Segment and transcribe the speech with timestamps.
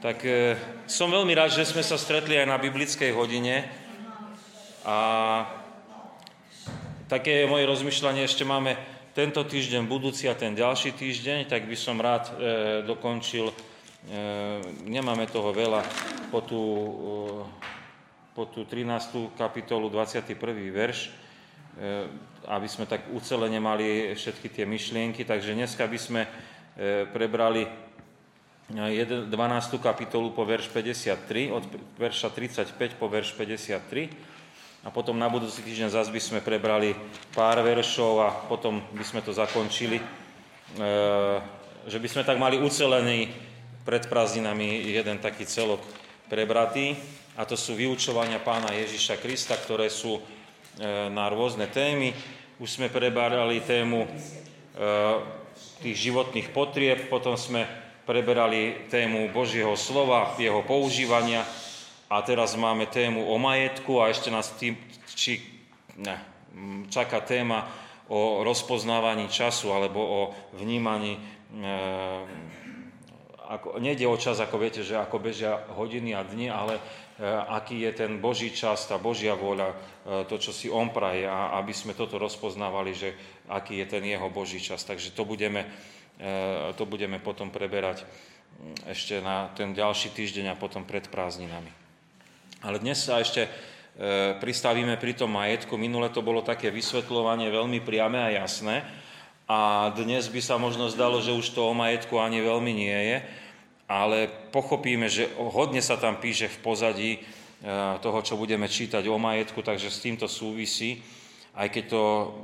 [0.00, 0.56] Tak e,
[0.88, 3.68] som veľmi rád, že sme sa stretli aj na biblickej hodine.
[4.80, 4.96] A
[7.04, 8.80] také je moje rozmýšľanie, ešte máme
[9.12, 12.34] tento týždeň, budúci a ten ďalší týždeň, tak by som rád e,
[12.88, 13.54] dokončil, e,
[14.88, 15.84] nemáme toho veľa,
[16.32, 19.36] po tú, e, po tú 13.
[19.36, 20.32] kapitolu, 21.
[20.72, 21.12] verš,
[21.76, 22.08] e,
[22.48, 25.28] aby sme tak ucelene mali všetky tie myšlienky.
[25.28, 26.30] Takže dneska by sme e,
[27.12, 27.89] prebrali
[28.70, 29.26] 12.
[29.82, 31.66] kapitolu po verš 53, od
[31.98, 34.86] verša 35 po verš 53.
[34.86, 36.94] A potom na budúci týždeň zase by sme prebrali
[37.34, 39.98] pár veršov a potom by sme to zakončili.
[39.98, 40.04] E,
[41.90, 43.34] že by sme tak mali ucelený
[43.82, 45.82] pred prázdninami jeden taký celok
[46.30, 46.94] prebratý.
[47.34, 50.22] A to sú vyučovania pána Ježiša Krista, ktoré sú e,
[51.10, 52.14] na rôzne témy.
[52.62, 54.08] Už sme prebrali tému e,
[55.82, 61.44] tých životných potrieb, potom sme preberali tému Božieho slova, jeho používania
[62.10, 64.74] a teraz máme tému o majetku a ešte nás tým,
[65.14, 65.40] či,
[65.96, 66.18] ne,
[66.90, 67.70] čaká téma
[68.10, 70.20] o rozpoznávaní času alebo o
[70.58, 71.20] vnímaní e,
[73.50, 76.82] ako, nejde o čas, ako viete, že ako bežia hodiny a dni, ale e,
[77.26, 79.76] aký je ten Boží čas, tá Božia vôľa, e,
[80.30, 83.10] to, čo si On praje, a aby sme toto rozpoznávali, že
[83.50, 84.86] aký je ten Jeho Boží čas.
[84.86, 85.66] Takže to budeme
[86.76, 91.72] to budeme potom preberať mm, ešte na ten ďalší týždeň a potom pred prázdninami.
[92.60, 93.50] Ale dnes sa ešte e,
[94.36, 95.80] pristavíme pri tom majetku.
[95.80, 98.84] Minule to bolo také vysvetľovanie veľmi priame a jasné.
[99.48, 103.18] A dnes by sa možno zdalo, že už to o majetku ani veľmi nie je,
[103.90, 107.20] ale pochopíme, že hodne sa tam píše v pozadí e,
[108.04, 111.00] toho, čo budeme čítať o majetku, takže s týmto súvisí,
[111.56, 112.02] aj keď to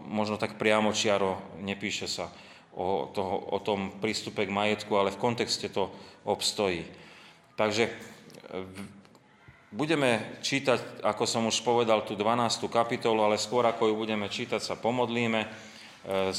[0.09, 2.33] možno tak priamo čiaro nepíše sa
[2.77, 5.89] o, toho, o tom prístupe k majetku, ale v kontexte to
[6.29, 6.85] obstojí.
[7.57, 7.93] Takže e,
[9.73, 12.69] budeme čítať, ako som už povedal, tú 12.
[12.69, 15.49] kapitolu, ale skôr ako ju budeme čítať, sa pomodlíme, e,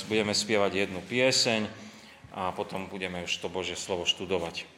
[0.05, 1.65] budeme spievať jednu pieseň
[2.37, 4.69] a potom budeme už to Božie slovo študovať.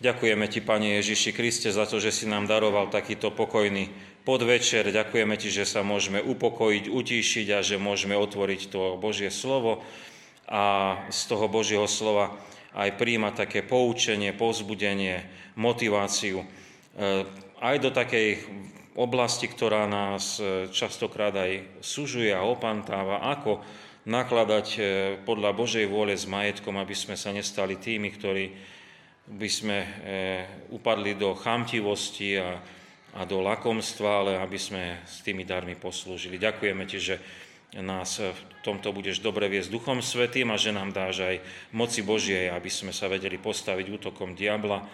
[0.00, 3.92] Ďakujeme Ti, Pane Ježiši Kriste, za to, že si nám daroval takýto pokojný
[4.24, 4.88] podvečer.
[4.92, 9.80] Ďakujeme Ti, že sa môžeme upokojiť, utíšiť a že môžeme otvoriť to Božie slovo
[10.50, 12.34] a z toho Božieho slova
[12.74, 15.26] aj príjmať také poučenie, povzbudenie,
[15.58, 16.42] motiváciu.
[16.42, 16.46] E,
[17.58, 18.46] aj do takej
[18.94, 23.62] oblasti, ktorá nás e, častokrát aj sužuje a opantáva, ako
[24.06, 24.80] nakladať e,
[25.26, 28.44] podľa Božej vôle s majetkom, aby sme sa nestali tými, ktorí
[29.30, 29.78] by sme
[30.74, 32.58] upadli do chamtivosti a,
[33.14, 36.38] a do lakomstva, ale aby sme s tými darmi poslúžili.
[36.38, 37.16] Ďakujeme Ti, že
[37.78, 41.36] nás v tomto budeš dobre viesť Duchom Svetým a že nám dáš aj
[41.74, 44.86] moci Božie, aby sme sa vedeli postaviť útokom diabla, e,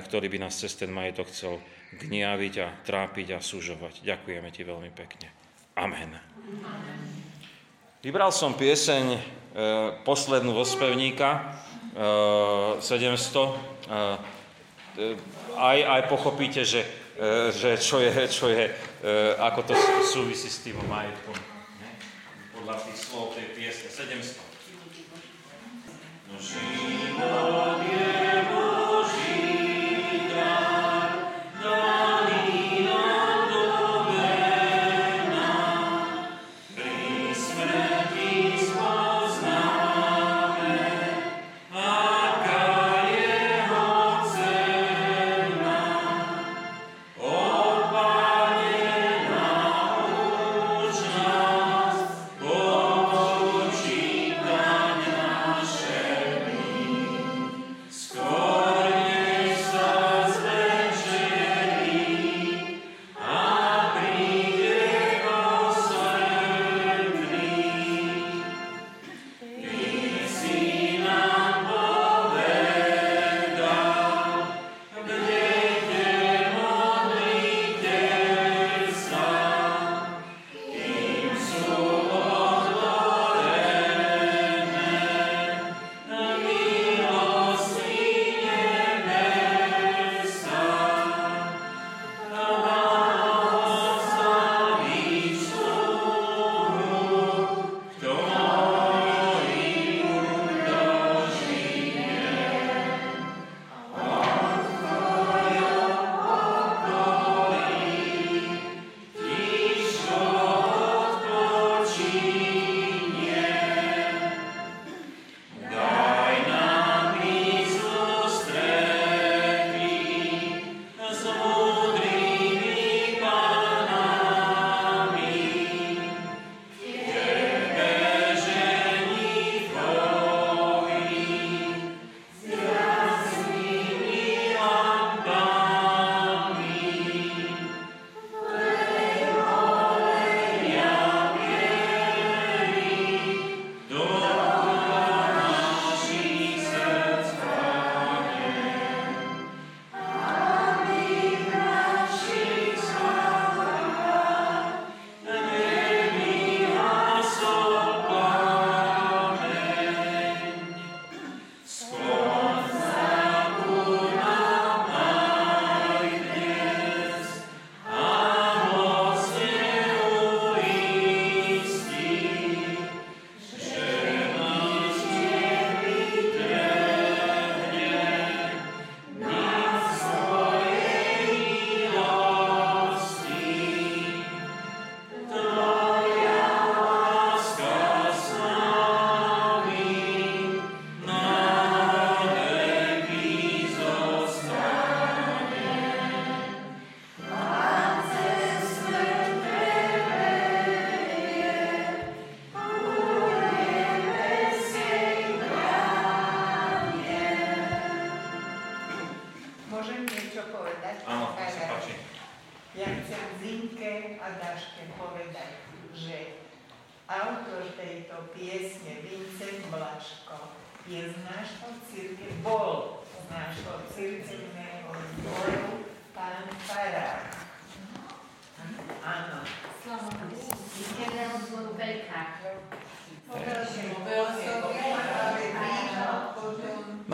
[0.00, 1.56] ktorý by nás cez ten majetok chcel
[1.92, 4.04] gniaviť a trápiť a sužovať.
[4.04, 5.28] Ďakujeme Ti veľmi pekne.
[5.76, 6.12] Amen.
[8.04, 9.18] Vybral som pieseň e,
[10.04, 11.60] poslednú vo spevníka,
[11.92, 12.80] 700,
[15.56, 16.88] aj, aj pochopíte, že, e,
[17.52, 18.74] že čo je, čo je, e,
[19.36, 19.74] ako to
[20.08, 21.36] súvisí s tým majetkom.
[22.56, 24.40] Podľa tých slov tej piesne 700.
[26.32, 27.91] No, život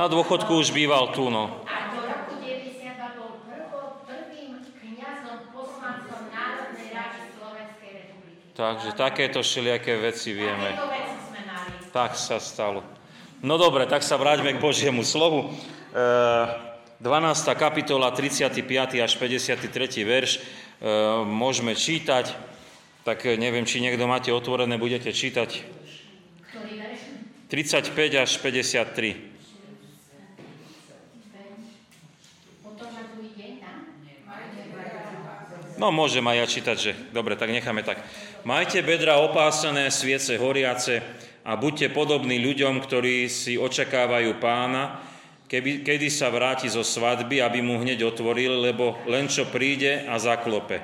[0.08, 1.68] Na dôchodku už býval tu, no.
[1.68, 8.56] A do roku 92 bol prvo, prvým kniazom poslancom Národnej rady Slovenskej republiky.
[8.56, 10.72] Takže takéto všelijaké veci vieme.
[10.72, 11.92] Takéto veci sme mali.
[11.92, 12.80] Tak sa stalo.
[13.44, 15.52] No dobre, tak sa vráťme k Božiemu slovu.
[15.92, 16.00] E,
[17.04, 17.04] 12.
[17.52, 18.64] kapitola, 35.
[19.04, 19.60] až 53.
[20.08, 20.88] verš e,
[21.28, 22.32] môžeme čítať.
[23.04, 25.68] Tak e, neviem, či niekto máte otvorené, budete čítať.
[26.48, 27.00] Ktorý verš?
[27.52, 29.36] 35 až 53.
[32.78, 33.76] Potom na druhý deň tam?
[35.78, 36.92] No, môžem aj ja čítať, že...
[37.14, 38.02] Dobre, tak necháme tak.
[38.42, 41.06] Majte bedra opásané, sviece horiace
[41.46, 44.98] a buďte podobní ľuďom, ktorí si očakávajú pána,
[45.46, 50.18] keby, kedy sa vráti zo svadby, aby mu hneď otvoril, lebo len čo príde a
[50.18, 50.82] zaklope.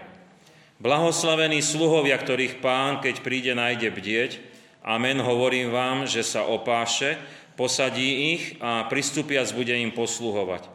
[0.78, 4.32] Blahoslavení sluhovia, ktorých pán, keď príde, nájde bdieť.
[4.86, 7.18] Amen, hovorím vám, že sa opáše,
[7.58, 10.73] posadí ich a pristúpiac bude im posluhovať.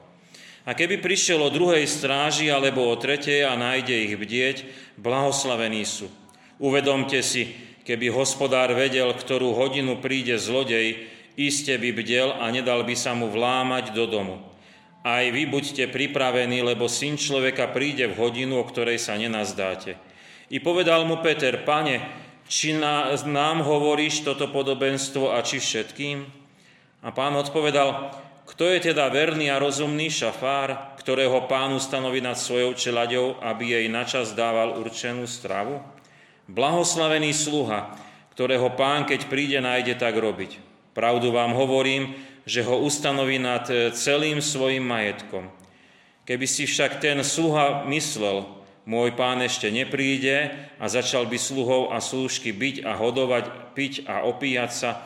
[0.68, 4.58] A keby prišiel o druhej stráži alebo o tretej a nájde ich bdieť,
[5.00, 6.12] blahoslavení sú.
[6.60, 7.56] Uvedomte si,
[7.88, 11.08] keby hospodár vedel, ktorú hodinu príde zlodej,
[11.40, 14.44] iste by bdel a nedal by sa mu vlámať do domu.
[15.00, 19.96] Aj vy buďte pripravení, lebo syn človeka príde v hodinu, o ktorej sa nenazdáte.
[20.52, 22.04] I povedal mu Peter, pane,
[22.52, 26.28] či nám hovoríš toto podobenstvo a či všetkým?
[27.00, 28.12] A pán odpovedal,
[28.60, 33.88] kto je teda verný a rozumný šafár, ktorého pán ustanoví nad svojou čelaďou, aby jej
[33.88, 35.80] načas dával určenú stravu?
[36.52, 37.96] Blahoslavený sluha,
[38.36, 40.60] ktorého pán, keď príde, nájde tak robiť.
[40.92, 43.64] Pravdu vám hovorím, že ho ustanoví nad
[43.96, 45.48] celým svojim majetkom.
[46.28, 48.44] Keby si však ten sluha myslel,
[48.84, 50.52] môj pán ešte nepríde
[50.84, 55.00] a začal by sluhov a slúžky byť a hodovať, piť a opíjať sa,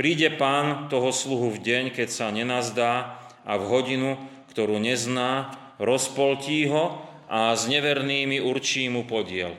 [0.00, 4.16] príde pán toho sluhu v deň, keď sa nenazdá a v hodinu,
[4.48, 9.52] ktorú nezná, rozpoltí ho a s nevernými určí mu podiel.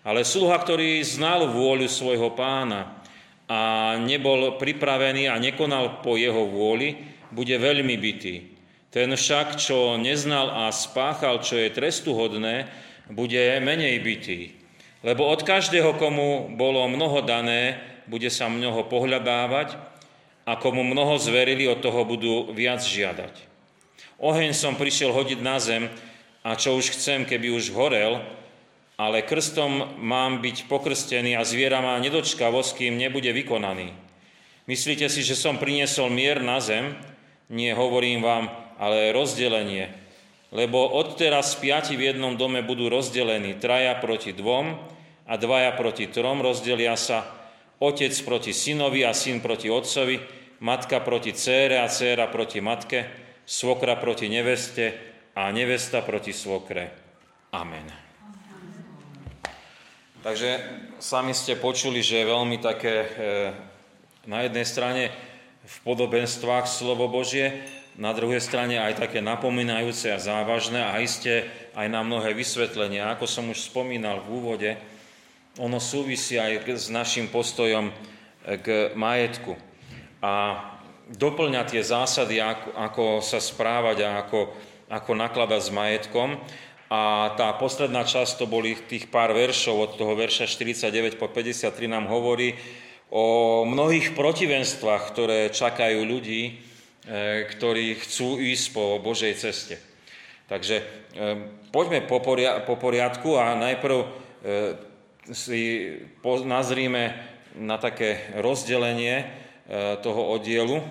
[0.00, 3.04] Ale sluha, ktorý znal vôľu svojho pána
[3.44, 6.96] a nebol pripravený a nekonal po jeho vôli,
[7.28, 8.48] bude veľmi bitý.
[8.88, 12.64] Ten však, čo neznal a spáchal, čo je trestuhodné,
[13.12, 14.56] bude menej bitý.
[15.04, 19.78] Lebo od každého, komu bolo mnoho dané, bude sa mnoho pohľadávať
[20.46, 23.34] a komu mnoho zverili, od toho budú viac žiadať.
[24.22, 25.90] Oheň som prišiel hodiť na zem
[26.42, 28.22] a čo už chcem, keby už horel,
[28.98, 33.90] ale krstom mám byť pokrstený a zviera má nedočkavosť, kým nebude vykonaný.
[34.70, 36.94] Myslíte si, že som priniesol mier na zem?
[37.50, 38.46] Nie, hovorím vám,
[38.78, 39.90] ale rozdelenie.
[40.54, 44.78] Lebo odteraz piati v jednom dome budú rozdelení, traja proti dvom
[45.26, 47.41] a dvaja proti trom, rozdelia sa
[47.82, 50.22] otec proti synovi a syn proti otcovi,
[50.62, 53.10] matka proti cére a céra proti matke,
[53.42, 54.94] svokra proti neveste
[55.34, 56.94] a nevesta proti svokre.
[57.50, 57.90] Amen.
[60.22, 60.50] Takže
[61.02, 63.08] sami ste počuli, že je veľmi také e,
[64.30, 65.10] na jednej strane
[65.66, 67.66] v podobenstvách slovo Božie,
[67.98, 73.10] na druhej strane aj také napomínajúce a závažné a iste aj na mnohé vysvetlenia.
[73.12, 74.70] Ako som už spomínal v úvode,
[75.60, 77.94] ono súvisí aj s našim postojom e,
[78.56, 78.66] k
[78.96, 79.52] majetku.
[80.24, 80.64] A
[81.12, 84.48] doplňa tie zásady, ako, ako sa správať a ako,
[84.88, 86.40] ako nakladať s majetkom.
[86.92, 91.72] A tá posledná časť, to boli tých pár veršov, od toho verša 49 po 53
[91.88, 92.56] nám hovorí
[93.12, 96.52] o mnohých protivenstvách, ktoré čakajú ľudí, e,
[97.44, 99.76] ktorí chcú ísť po Božej ceste.
[100.48, 100.84] Takže e,
[101.68, 104.24] poďme po poriadku a najprv
[105.30, 105.94] si
[106.42, 107.14] nazrime
[107.54, 109.30] na také rozdelenie
[110.02, 110.82] toho oddielu.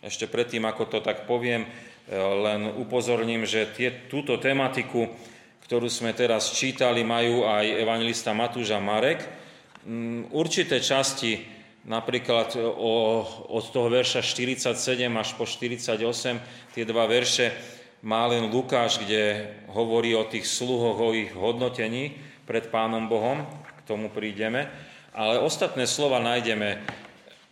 [0.00, 1.68] Ešte predtým, ako to tak poviem,
[2.16, 5.12] len upozorním, že tie, túto tematiku,
[5.68, 9.20] ktorú sme teraz čítali, majú aj evangelista Matúš a Marek.
[9.84, 11.44] Mm, určité časti,
[11.84, 13.20] napríklad o,
[13.52, 14.72] od toho verša 47
[15.12, 16.00] až po 48,
[16.72, 17.52] tie dva verše
[18.00, 23.80] má len Lukáš, kde hovorí o tých sluhoch, o ich hodnotení pred Pánom Bohom, k
[23.84, 24.72] tomu prídeme,
[25.12, 26.80] ale ostatné slova nájdeme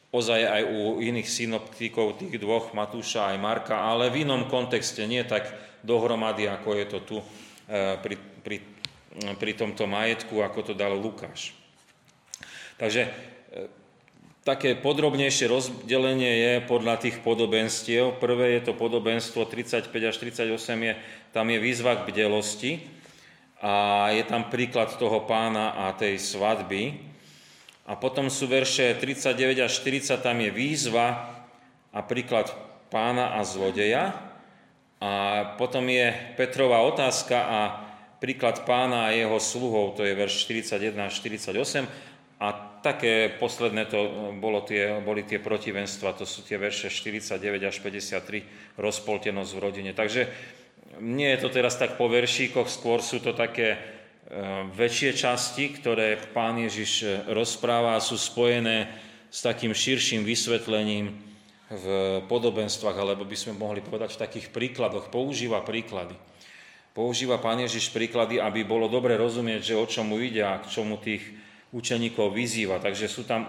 [0.09, 5.21] ozaj aj u iných synoptikov, tých dvoch, Matúša aj Marka, ale v inom kontexte, nie
[5.29, 5.53] tak
[5.85, 7.25] dohromady, ako je to tu e,
[8.01, 8.57] pri, pri
[9.37, 11.57] pri tomto majetku, ako to dal Lukáš.
[12.77, 13.09] Takže
[14.45, 18.21] také podrobnejšie rozdelenie je podľa tých podobenstiev.
[18.21, 20.93] Prvé je to podobenstvo 35 až 38, je,
[21.33, 22.73] tam je výzva k bdelosti
[23.67, 23.75] a
[24.15, 27.03] je tam príklad toho pána a tej svadby.
[27.91, 31.35] A potom sú verše 39 až 40, tam je výzva
[31.91, 32.55] a príklad
[32.95, 34.15] pána a zlodeja.
[35.03, 35.11] A
[35.59, 37.61] potom je Petrová otázka a
[38.23, 41.91] príklad pána a jeho sluhov, to je verš 41 až 48.
[42.39, 42.49] A
[42.87, 48.79] také posledné to bolo tie, boli tie protivenstva, to sú tie verše 49 až 53,
[48.79, 49.91] rozpoltenosť v rodine.
[49.91, 50.31] Takže
[51.01, 56.19] nie je to teraz tak po veršíkoch, skôr sú to také E, väčšie časti, ktoré
[56.35, 58.91] pán Ježiš rozpráva, sú spojené
[59.31, 61.15] s takým širším vysvetlením
[61.71, 61.87] v
[62.27, 65.15] podobenstvách, alebo by sme mohli povedať v takých príkladoch.
[65.15, 66.19] Používa príklady.
[66.91, 70.99] Používa pán Ježiš príklady, aby bolo dobre rozumieť, že o čomu ide a k čomu
[70.99, 71.23] tých
[71.71, 72.83] učeníkov vyzýva.
[72.83, 73.47] Takže sú tam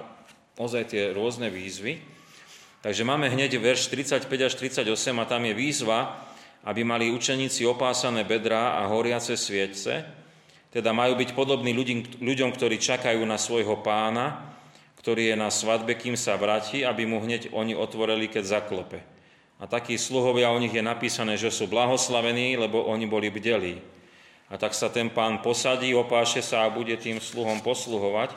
[0.62, 1.98] ozaj tie rôzne výzvy.
[2.86, 6.27] Takže máme hneď verš 35 až 38 a tam je výzva,
[6.68, 10.04] aby mali učeníci opásané bedrá a horiace svietce,
[10.68, 14.52] teda majú byť podobní ľuďom, ľuďom, ktorí čakajú na svojho pána,
[15.00, 19.00] ktorý je na svadbe, kým sa vráti, aby mu hneď oni otvorili, keď zaklope.
[19.58, 23.80] A takí sluhovia o nich je napísané, že sú blahoslavení, lebo oni boli bdelí.
[24.52, 28.36] A tak sa ten pán posadí, opáše sa a bude tým sluhom posluhovať.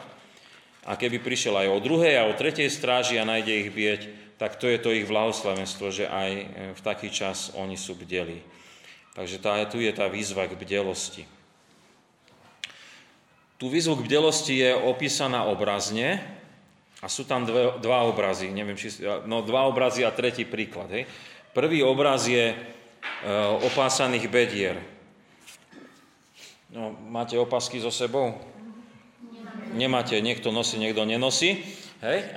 [0.86, 4.00] A keby prišiel aj o druhej a o tretej stráži a nájde ich bieť,
[4.40, 6.30] tak to je to ich blahoslavenstvo, že aj
[6.72, 8.40] v taký čas oni sú bdelí.
[9.12, 11.28] Takže tá, tu je tá výzva k bdelosti.
[13.60, 16.24] Tu výzvu k bdelosti je opísaná obrazne
[17.04, 20.88] a sú tam dve, dva obrazy, neviem, či, no dva obrazy a tretí príklad.
[20.88, 21.04] Hej.
[21.52, 22.56] Prvý obraz je e,
[23.68, 24.80] opásaných bedier.
[26.72, 28.40] No, máte opasky so sebou?
[29.76, 31.60] Nemáte, niekto nosí, niekto nenosí.
[32.00, 32.32] Hej.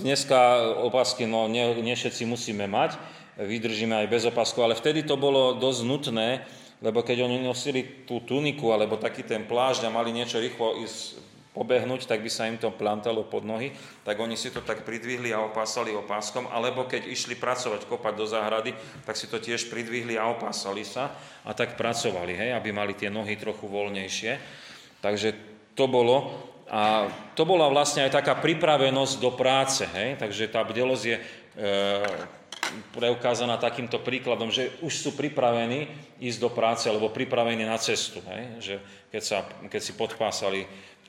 [0.00, 2.96] Dneska opasky, no nie, nie všetci musíme mať,
[3.36, 6.48] vydržíme aj bez opasku, ale vtedy to bolo dosť nutné,
[6.80, 11.20] lebo keď oni nosili tú tuniku alebo taký ten plášť a mali niečo rýchlo ísť
[11.52, 13.76] pobehnúť, tak by sa im to plantalo pod nohy,
[14.08, 18.24] tak oni si to tak pridvihli a opásali opáskom, alebo keď išli pracovať, kopať do
[18.24, 18.72] záhrady,
[19.04, 21.12] tak si to tiež pridvihli a opásali sa
[21.44, 24.32] a tak pracovali, hej, aby mali tie nohy trochu voľnejšie.
[25.04, 25.36] Takže
[25.76, 26.32] to bolo
[26.68, 31.22] a to bola vlastne aj taká pripravenosť do práce, hej, takže tá bdelosť je e,
[32.92, 35.88] preukázaná takýmto príkladom, že už sú pripravení
[36.20, 38.42] ísť do práce alebo pripravení na cestu, hej?
[38.60, 38.74] že
[39.08, 40.60] keď, sa, keď si podpásali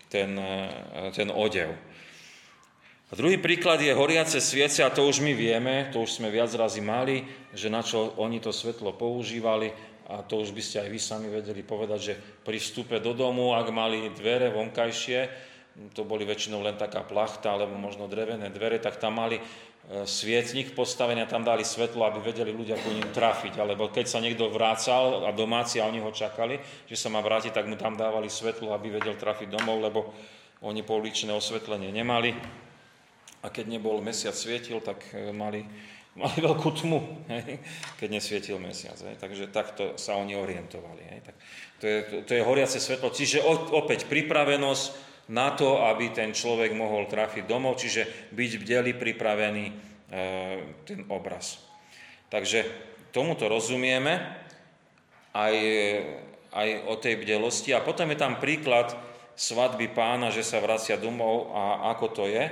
[0.10, 1.76] ten, eh, ten odev.
[3.10, 6.54] A druhý príklad je horiace sviece a to už my vieme, to už sme viac
[6.54, 7.26] razy mali,
[7.58, 9.74] že na čo oni to svetlo používali
[10.06, 12.14] a to už by ste aj vy sami vedeli povedať, že
[12.46, 15.49] pri vstupe do domu, ak mali dvere vonkajšie,
[15.96, 19.40] to boli väčšinou len taká plachta alebo možno drevené dvere, tak tam mali
[19.90, 23.58] E, svietnik postavený a tam dali svetlo, aby vedeli ľudia po ním trafiť.
[23.58, 27.58] Alebo keď sa niekto vrácal a domáci a oni ho čakali, že sa má vrátiť,
[27.58, 30.14] tak mu tam dávali svetlo, aby vedel trafiť domov, lebo
[30.62, 32.38] oni pouličné osvetlenie nemali.
[33.42, 35.66] A keď nebol mesiac svietil, tak e, mali,
[36.14, 37.58] mali veľkú tmu, hej,
[37.98, 39.00] keď nesvietil mesiac.
[39.02, 39.18] Hej.
[39.18, 41.02] Takže takto sa oni orientovali.
[41.02, 41.20] Hej.
[41.26, 41.36] Tak
[41.82, 43.10] to, je, to, to je horiace svetlo.
[43.10, 43.42] Čiže
[43.74, 49.74] opäť pripravenosť, na to, aby ten človek mohol trafiť domov, čiže byť bdeli pripravený e,
[50.84, 51.62] ten obraz.
[52.34, 52.66] Takže
[53.14, 54.18] tomuto rozumieme
[55.34, 55.56] aj,
[56.50, 57.74] aj o tej bdelosti.
[57.78, 58.94] A potom je tam príklad
[59.38, 62.50] svadby pána, že sa vracia domov a ako to je.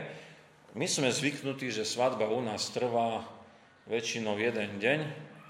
[0.77, 3.25] My sme zvyknutí, že svadba u nás trvá
[3.89, 5.00] väčšinou jeden deň.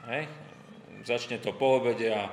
[0.07, 0.23] Hej?
[1.03, 2.31] Začne to po obede a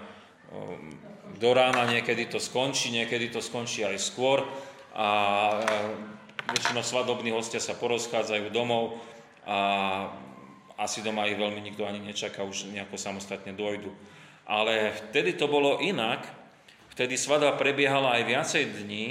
[1.35, 4.47] do rána niekedy to skončí, niekedy to skončí aj skôr
[4.95, 5.09] a
[6.55, 9.03] väčšinou svadobní hostia sa porozchádzajú domov
[9.43, 9.59] a
[10.79, 13.91] asi doma ich veľmi nikto ani nečaká, už nejako samostatne dojdu.
[14.47, 16.27] Ale vtedy to bolo inak,
[16.95, 19.07] vtedy svadba prebiehala aj viacej dní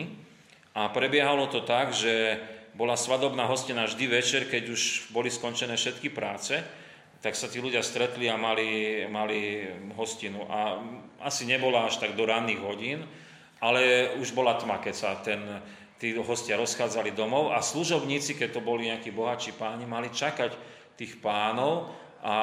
[0.72, 2.40] a prebiehalo to tak, že
[2.74, 6.58] bola svadobná hostina vždy večer, keď už boli skončené všetky práce,
[7.22, 9.64] tak sa tí ľudia stretli a mali, mali
[9.96, 10.44] hostinu.
[10.50, 10.82] A
[11.24, 13.08] asi nebola až tak do ranných hodín,
[13.64, 15.40] ale už bola tma, keď sa ten,
[15.96, 20.52] tí hostia rozchádzali domov a služobníci, keď to boli nejakí bohatší páni, mali čakať
[21.00, 21.88] tých pánov,
[22.24, 22.36] a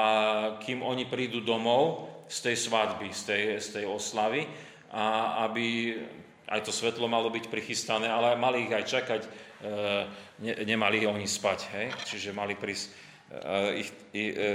[0.61, 4.45] kým oni prídu domov z tej svadby, z tej, z tej oslavy,
[4.93, 5.97] a aby
[6.50, 9.29] aj to svetlo malo byť prichystané, ale mali ich aj čakať, e,
[10.45, 11.87] ne, nemali oni spať, hej?
[12.05, 12.97] čiže mali, prísť, e,
[13.81, 14.50] ich, i, e,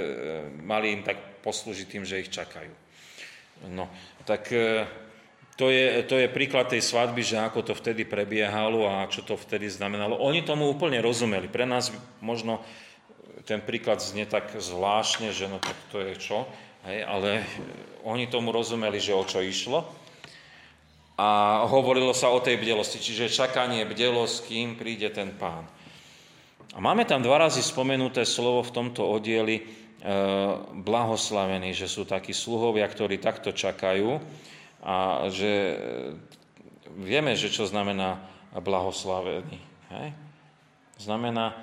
[0.62, 2.74] mali im tak poslúžiť tým, že ich čakajú.
[3.72, 3.88] No,
[4.28, 4.52] tak
[5.56, 9.40] To je, to je príklad tej svadby, že ako to vtedy prebiehalo a čo to
[9.40, 10.20] vtedy znamenalo.
[10.20, 11.48] Oni tomu úplne rozumeli.
[11.48, 12.60] Pre nás možno
[13.48, 16.44] ten príklad znie tak zvláštne, že no tak to je čo,
[16.90, 17.48] hej, ale
[18.04, 19.88] oni tomu rozumeli, že o čo išlo.
[21.16, 25.64] A hovorilo sa o tej bdelosti, čiže čakanie bdelosť, kým príde ten pán.
[26.76, 29.64] A máme tam dva razy spomenuté slovo v tomto oddieli e,
[30.84, 34.20] blahoslavení, že sú takí sluhovia, ktorí takto čakajú
[34.86, 35.76] a že e,
[37.02, 38.22] vieme, že čo znamená
[38.54, 39.58] blahoslavený.
[39.90, 40.08] Hej?
[41.02, 41.56] Znamená e,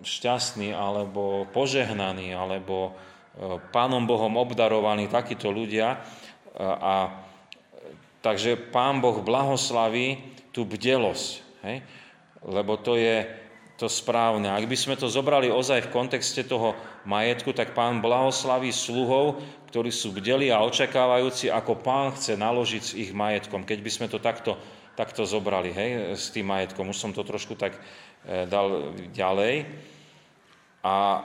[0.00, 2.96] šťastný alebo požehnaný alebo
[3.36, 6.00] e, Pánom Bohom obdarovaní takíto ľudia.
[6.60, 7.12] A,
[8.24, 10.18] takže Pán Boh blahoslaví
[10.50, 11.28] tú bdelosť,
[11.62, 11.84] hej?
[12.42, 13.22] lebo to je
[13.80, 14.50] to správne.
[14.52, 19.94] Ak by sme to zobrali ozaj v kontexte toho majetku, tak pán blahoslaví sluhov, ktorí
[19.94, 23.62] sú bdeli a očakávajúci, ako pán chce naložiť s ich majetkom.
[23.62, 24.58] Keď by sme to takto,
[24.98, 26.90] takto zobrali, hej, s tým majetkom.
[26.90, 27.78] Už som to trošku tak
[28.26, 29.70] e, dal ďalej.
[30.82, 31.22] A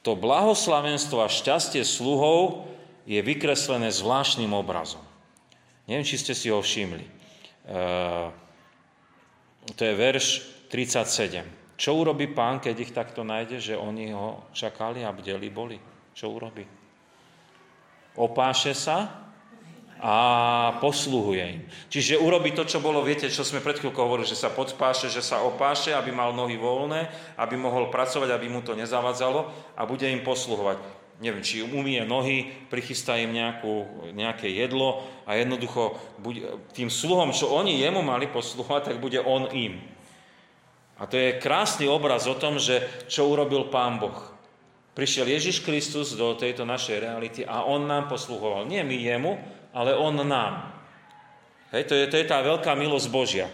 [0.00, 2.64] to blahoslavenstvo a šťastie sluhov
[3.04, 5.02] je vykreslené zvláštnym obrazom.
[5.86, 7.04] Neviem, či ste si ho všimli.
[7.04, 7.10] E,
[9.74, 10.26] to je verš
[10.72, 11.65] 37.
[11.76, 15.76] Čo urobí pán, keď ich takto nájde, že oni ho čakali a bdeli boli?
[16.16, 16.64] Čo urobí?
[18.16, 19.28] Opáše sa
[20.00, 20.16] a
[20.80, 21.62] posluhuje im.
[21.88, 25.24] Čiže urobí to, čo bolo, viete, čo sme pred chvíľkou hovorili, že sa podpáše, že
[25.24, 27.08] sa opáše, aby mal nohy voľné,
[27.40, 30.80] aby mohol pracovať, aby mu to nezavadzalo a bude im posluhovať.
[31.16, 36.44] Neviem, či umie nohy, prichystá im nejakú, nejaké jedlo a jednoducho bude,
[36.76, 39.80] tým sluhom, čo oni jemu mali posluhovať, tak bude on im.
[40.96, 44.16] A to je krásny obraz o tom, že čo urobil Pán Boh.
[44.96, 48.64] Prišiel Ježiš Kristus do tejto našej reality a On nám posluhoval.
[48.64, 49.36] Nie my jemu,
[49.76, 50.72] ale On nám.
[51.76, 53.52] Hej, to, je, to je tá veľká milosť Božia.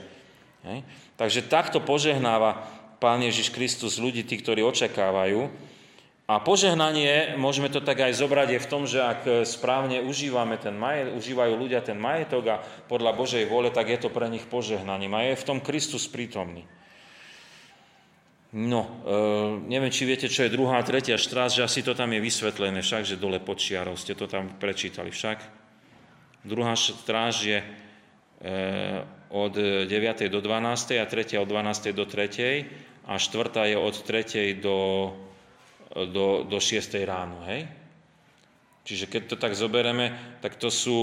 [0.63, 0.87] Hej.
[1.19, 2.63] Takže takto požehnáva
[3.03, 5.51] Pán Ježiš Kristus ľudí, tí, ktorí očakávajú.
[6.31, 10.79] A požehnanie, môžeme to tak aj zobrať, je v tom, že ak správne užívame ten
[10.79, 15.11] majet, užívajú ľudia ten majetok a podľa Božej vôle, tak je to pre nich požehnaním.
[15.19, 16.63] A je v tom Kristus prítomný.
[18.53, 19.17] No, e,
[19.65, 23.09] neviem, či viete, čo je druhá tretia štráž, že asi to tam je vysvetlené však,
[23.09, 25.41] že dole pod čiarou ste to tam prečítali však.
[26.45, 27.67] Druhá štráž je e,
[29.33, 29.89] od 9.
[30.29, 31.01] do 12.
[31.01, 31.97] a tretia od 12.
[31.97, 33.09] do 3.
[33.09, 34.61] a štvrtá je od 3.
[34.61, 34.79] do,
[36.13, 36.93] do, do 6.
[37.09, 37.82] ráno, hej?
[38.83, 40.11] Čiže keď to tak zoberieme,
[40.43, 40.99] tak to sú,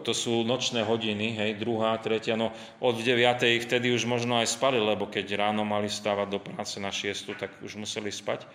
[0.00, 2.48] to sú nočné hodiny, hej, druhá, tretia, no
[2.80, 3.44] od 9.
[3.60, 7.52] vtedy už možno aj spali, lebo keď ráno mali stávať do práce na 6, tak
[7.60, 8.48] už museli spať.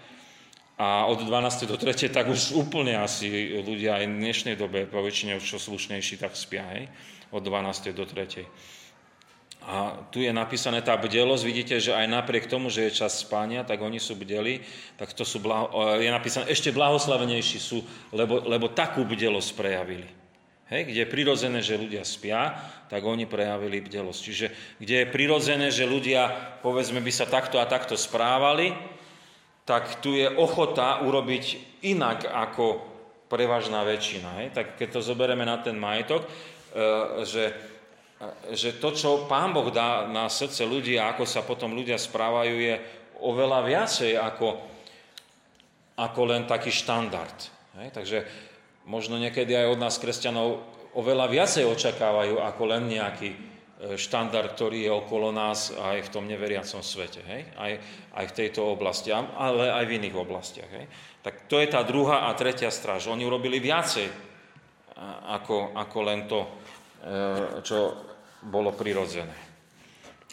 [0.82, 1.70] A od 12.
[1.70, 2.10] do 3.
[2.10, 6.66] tak už úplne asi ľudia aj v dnešnej dobe, po väčšine čo slušnejší, tak spia,
[6.74, 6.90] hej,
[7.30, 7.94] od 12.
[7.94, 8.50] do 3.
[9.64, 13.64] A tu je napísané tá bdelosť, vidíte, že aj napriek tomu, že je čas spania,
[13.64, 14.60] tak oni sú bdeli,
[15.00, 15.72] tak to sú, blaho,
[16.04, 17.80] je napísané, ešte blahoslavenejší sú,
[18.12, 20.10] lebo, lebo takú bdelosť prejavili.
[20.68, 22.60] Hej, kde je prirodzené, že ľudia spia,
[22.92, 24.20] tak oni prejavili bdelosť.
[24.20, 24.48] Čiže
[24.84, 26.28] kde je prirodzené, že ľudia,
[26.60, 28.76] povedzme, by sa takto a takto správali,
[29.64, 32.84] tak tu je ochota urobiť inak ako
[33.32, 34.30] prevažná väčšina.
[34.44, 34.48] Hej?
[34.52, 36.30] Tak keď to zoberieme na ten majetok, e,
[37.24, 37.73] že
[38.54, 42.56] že to, čo Pán Boh dá na srdce ľudí a ako sa potom ľudia správajú,
[42.56, 42.76] je
[43.24, 44.48] oveľa viacej ako,
[45.98, 47.38] ako len taký štandard.
[47.80, 47.88] Hej?
[47.96, 48.18] Takže
[48.86, 50.60] možno niekedy aj od nás kresťanov
[50.94, 53.38] oveľa viacej očakávajú ako len nejaký e,
[53.98, 57.24] štandard, ktorý je okolo nás aj v tom neveriacom svete.
[57.26, 57.42] Hej?
[57.58, 57.74] Aj,
[58.14, 60.70] aj v tejto oblasti, ale aj v iných oblastiach.
[60.70, 60.86] Hej?
[61.24, 63.10] Tak to je tá druhá a tretia stráž.
[63.10, 64.34] Oni urobili viacej
[65.34, 66.50] ako, ako len to, e,
[67.66, 67.78] čo
[68.48, 69.36] bolo prirodzené.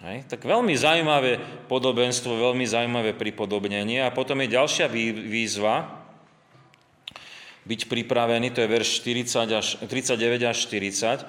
[0.01, 0.25] Hej.
[0.33, 1.37] Tak veľmi zaujímavé
[1.69, 4.01] podobenstvo, veľmi zaujímavé pripodobnenie.
[4.01, 6.01] A potom je ďalšia výzva,
[7.69, 11.23] byť pripravený, to je verš 40 až, 39 až 40.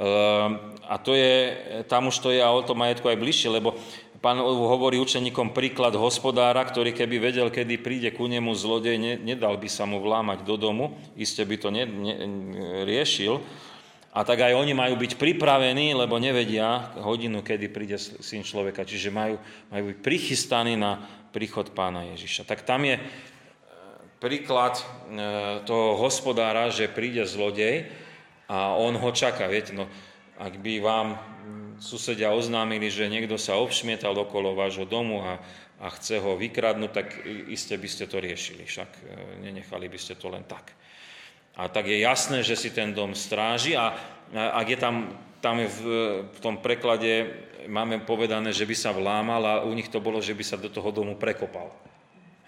[0.00, 1.54] Ehm, a to je,
[1.86, 3.78] tam už to je a o to majetku aj bližšie, lebo
[4.18, 9.54] pán hovorí učeníkom príklad hospodára, ktorý keby vedel, kedy príde ku nemu zlodej, ne, nedal
[9.54, 12.14] by sa mu vlámať do domu, iste by to ne, ne,
[12.84, 13.38] riešil,
[14.10, 18.82] a tak aj oni majú byť pripravení, lebo nevedia hodinu, kedy príde syn človeka.
[18.82, 19.38] Čiže majú,
[19.70, 20.98] majú byť prichystaní na
[21.30, 22.42] príchod pána Ježiša.
[22.42, 23.02] Tak tam je e,
[24.18, 24.84] príklad e,
[25.62, 27.86] toho hospodára, že príde zlodej
[28.50, 29.46] a on ho čaká.
[29.46, 29.86] Viete, no,
[30.42, 31.08] ak by vám
[31.78, 35.38] susedia oznámili, že niekto sa obšmietal okolo vášho domu a,
[35.78, 37.14] a chce ho vykradnúť, tak
[37.46, 38.66] iste by ste to riešili.
[38.66, 39.02] Však e,
[39.46, 40.74] nenechali by ste to len tak.
[41.60, 43.92] A tak je jasné, že si ten dom stráži a
[44.32, 45.12] ak je tam,
[45.44, 45.80] tam je v,
[46.24, 47.28] v tom preklade
[47.68, 50.72] máme povedané, že by sa vlámal a u nich to bolo, že by sa do
[50.72, 51.68] toho domu prekopal.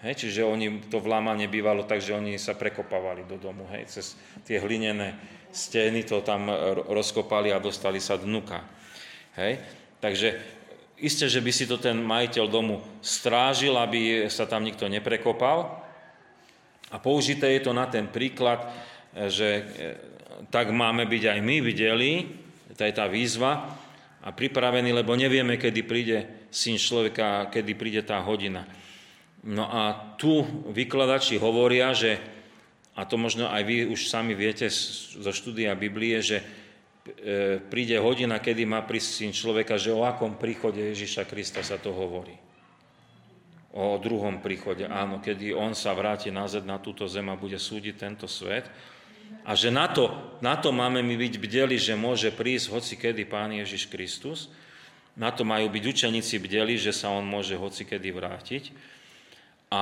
[0.01, 3.69] Hej, čiže oni, to vlámanie bývalo tak, že oni sa prekopávali do domu.
[3.71, 4.05] Hej, cez
[4.43, 5.15] tie hlinené
[5.53, 6.49] steny to tam
[6.89, 8.65] rozkopali a dostali sa dnuka.
[9.37, 9.61] Hej,
[10.01, 10.41] takže
[10.99, 15.85] isté, že by si to ten majiteľ domu strážil, aby sa tam nikto neprekopal.
[16.91, 18.59] A použité je to na ten príklad,
[19.13, 19.63] že e,
[20.49, 22.11] tak máme byť aj my videli,
[22.73, 23.69] to je tá výzva,
[24.23, 28.63] a pripravení, lebo nevieme, kedy príde syn človeka, kedy príde tá hodina.
[29.43, 32.15] No a tu vykladači hovoria, že,
[32.95, 36.45] a to možno aj vy už sami viete zo štúdia Biblie, že e,
[37.59, 41.91] príde hodina, kedy má prísť syn človeka, že o akom príchode Ježiša Krista sa to
[41.91, 42.39] hovorí.
[43.75, 47.99] O druhom príchode, áno, kedy on sa vráti nazad na túto zem a bude súdiť
[47.99, 48.71] tento svet.
[49.43, 50.07] A že na to,
[50.39, 54.47] na to máme my byť bdeli, že môže prísť hoci kedy Pán Ježiš Kristus.
[55.19, 58.63] Na to majú byť učeníci bdeli, že sa on môže hoci kedy vrátiť.
[59.67, 59.81] A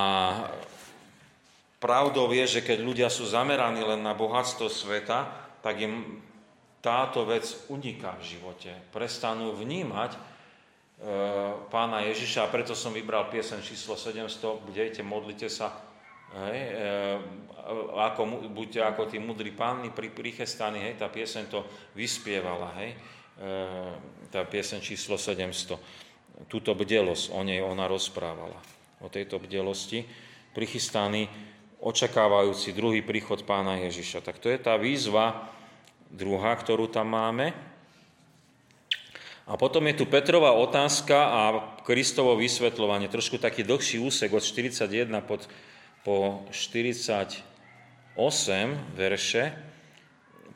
[1.77, 5.30] pravdou je, že keď ľudia sú zameraní len na bohatstvo sveta,
[5.62, 6.19] tak im
[6.82, 8.73] táto vec uniká v živote.
[8.89, 10.19] Prestanú vnímať e,
[11.69, 15.90] pána Ježiša a preto som vybral piesen číslo 700, bdejte, modlite sa,
[16.32, 16.88] hej, e,
[17.98, 21.63] ako, buďte ako tí mudrí pánni pri prichestaní, hej, tá piesen to
[21.94, 23.48] vyspievala, hej, e,
[24.32, 26.48] tá piesen číslo 700.
[26.48, 28.58] Túto bdelosť, o nej ona rozprávala
[29.02, 30.06] o tejto bdelosti,
[30.54, 31.26] prichystaný,
[31.82, 34.22] očakávajúci druhý príchod pána Ježiša.
[34.22, 35.50] Tak to je tá výzva
[36.13, 37.58] druhá, ktorú tam máme.
[39.50, 41.41] A potom je tu Petrova otázka a
[41.82, 43.10] Kristovo vysvetľovanie.
[43.10, 45.50] Trošku taký dlhší úsek od 41 pod,
[46.02, 47.46] po 48
[48.98, 49.44] verše.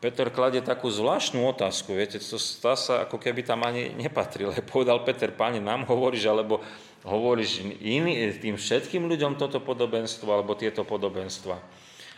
[0.04, 4.54] Peter kladie takú zvláštnu otázku, viete, to stá sa, ako keby tam ani nepatril.
[4.74, 6.62] Povedal Peter, páne, nám hovoríš, alebo
[7.06, 11.58] hovoríš iný, tým všetkým ľuďom toto podobenstvo alebo tieto podobenstva.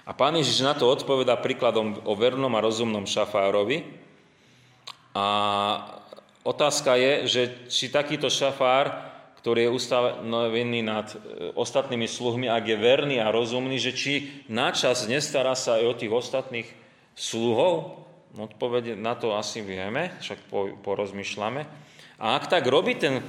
[0.08, 3.84] A pán Ježiš na to odpoveda príkladom o vernom a rozumnom šafárovi.
[5.12, 5.28] A
[6.48, 9.07] otázka je, že či takýto šafár,
[9.47, 15.07] ktorý je ustanovený nad e, ostatnými sluhmi, ak je verný a rozumný, že či načas
[15.07, 16.67] nestará sa aj o tých ostatných
[17.15, 18.03] sluhov?
[18.36, 20.51] Odpovede na to asi vieme, však
[20.83, 21.63] porozmýšľame.
[22.19, 23.23] A ak tak robí ten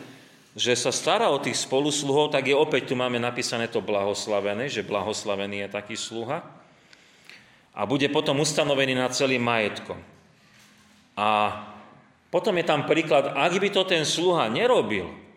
[0.59, 4.83] že sa stará o tých spolusluhov, tak je opäť tu máme napísané to blahoslavené, že
[4.83, 6.43] blahoslavený je taký sluha.
[7.79, 10.03] A bude potom ustanovený nad celým majetkom.
[11.15, 11.63] A
[12.35, 15.28] potom je tam príklad, ak by to ten sluha nerobil,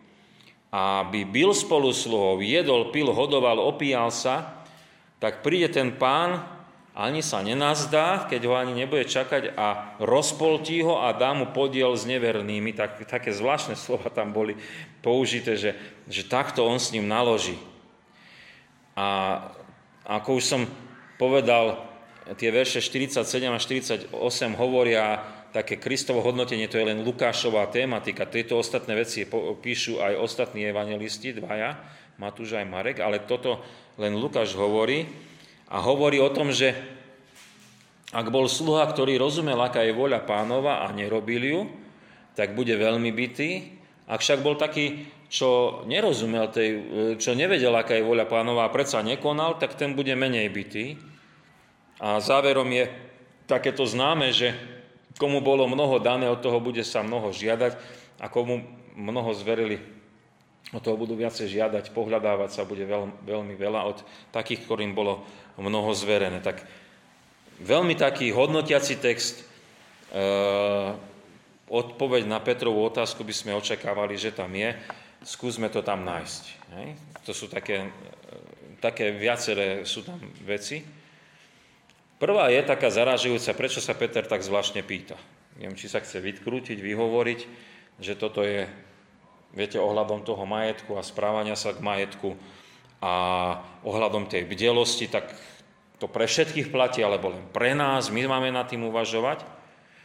[0.72, 4.64] aby byl spolu sluhov, jedol, pil, hodoval, opíjal sa,
[5.20, 6.40] tak príde ten pán
[6.92, 11.96] ani sa nenazdá, keď ho ani nebude čakať a rozpoltí ho a dá mu podiel
[11.96, 12.76] s nevernými.
[12.76, 14.60] Tak, také zvláštne slova tam boli
[15.00, 15.72] použité, že,
[16.04, 17.56] že takto on s ním naloží.
[18.92, 19.40] A
[20.04, 20.62] ako už som
[21.16, 21.80] povedal,
[22.36, 24.12] tie verše 47 a 48
[24.60, 28.24] hovoria také Kristovo hodnotenie, to je len Lukášová tematika.
[28.24, 31.76] Tieto ostatné veci píšu aj ostatní evangelisti, dvaja,
[32.16, 33.60] Matúš aj Marek, ale toto
[34.00, 35.04] len Lukáš hovorí
[35.68, 36.72] a hovorí o tom, že
[38.12, 41.60] ak bol sluha, ktorý rozumel, aká je voľa pánova a nerobil ju,
[42.36, 43.80] tak bude veľmi bitý.
[44.04, 46.68] Ak však bol taký, čo nerozumel tej,
[47.16, 51.00] čo nevedel, aká je voľa pánova a predsa nekonal, tak ten bude menej bitý.
[52.04, 52.92] A záverom je
[53.48, 54.52] takéto známe, že
[55.22, 57.78] komu bolo mnoho dané, od toho bude sa mnoho žiadať
[58.18, 58.66] a komu
[58.98, 59.78] mnoho zverili,
[60.74, 64.02] od toho budú viacej žiadať, pohľadávať sa bude veľ, veľmi veľa od
[64.34, 65.22] takých, ktorým bolo
[65.62, 66.42] mnoho zverené.
[66.42, 66.66] Tak
[67.62, 69.46] veľmi taký hodnotiaci text,
[70.10, 70.22] e,
[71.70, 74.74] odpoveď na Petrovú otázku by sme očakávali, že tam je.
[75.22, 76.42] Skúsme to tam nájsť.
[76.82, 76.88] Hej?
[77.30, 77.90] To sú také, e,
[78.82, 81.01] také viaceré sú tam veci.
[82.22, 85.18] Prvá je taká zaražujúca, prečo sa Peter tak zvláštne pýta.
[85.58, 87.40] Neviem, či sa chce vykrútiť, vyhovoriť,
[87.98, 88.70] že toto je,
[89.50, 92.38] viete, ohľadom toho majetku a správania sa k majetku,
[93.02, 93.14] a
[93.82, 95.34] ohľadom tej bdelosti, tak
[95.98, 99.42] to pre všetkých platí, alebo len pre nás, my máme nad tým uvažovať,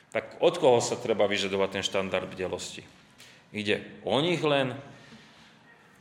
[0.10, 2.82] tak od koho sa treba vyžadovať ten štandard bdelosti?
[3.54, 4.74] Ide o nich len.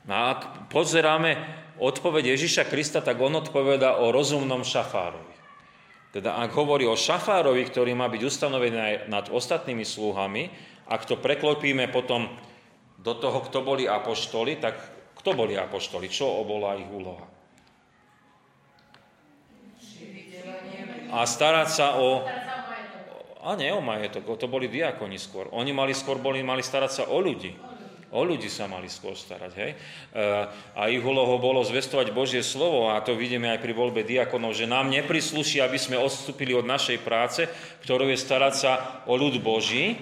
[0.09, 1.37] No a ak pozeráme
[1.77, 5.36] odpoveď Ježiša Krista, tak on odpoveda o rozumnom šafárovi.
[6.15, 10.49] Teda ak hovorí o šafárovi, ktorý má byť ustanovený aj nad ostatnými sluhami,
[10.87, 12.31] ak to preklopíme potom
[13.01, 14.79] do toho, kto boli apoštoli, tak
[15.19, 16.07] kto boli apoštoli?
[16.07, 17.37] Čo bola ich úloha?
[21.11, 22.23] a starať sa o...
[23.47, 25.47] A nie o majetok, to boli diakoni skôr.
[25.55, 27.55] Oni mali skôr boli, mali starať sa o ľudí.
[28.17, 29.71] O ľudí sa mali skôr starať, hej?
[29.77, 29.77] E,
[30.73, 34.65] A ich úlohou bolo zvestovať Božie slovo a to vidíme aj pri voľbe diakonov, že
[34.65, 37.45] nám neprisluší, aby sme odstúpili od našej práce,
[37.85, 38.73] ktorou je starať sa
[39.05, 40.01] o ľud Boží.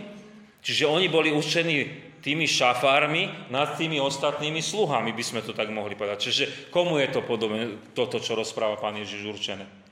[0.62, 1.90] Čiže oni boli učení
[2.24, 6.18] tými šafármi nad tými ostatnými sluhami, by sme to tak mohli povedať.
[6.24, 9.83] Čiže komu je to podobné, toto, čo rozpráva pán Ježiš určené?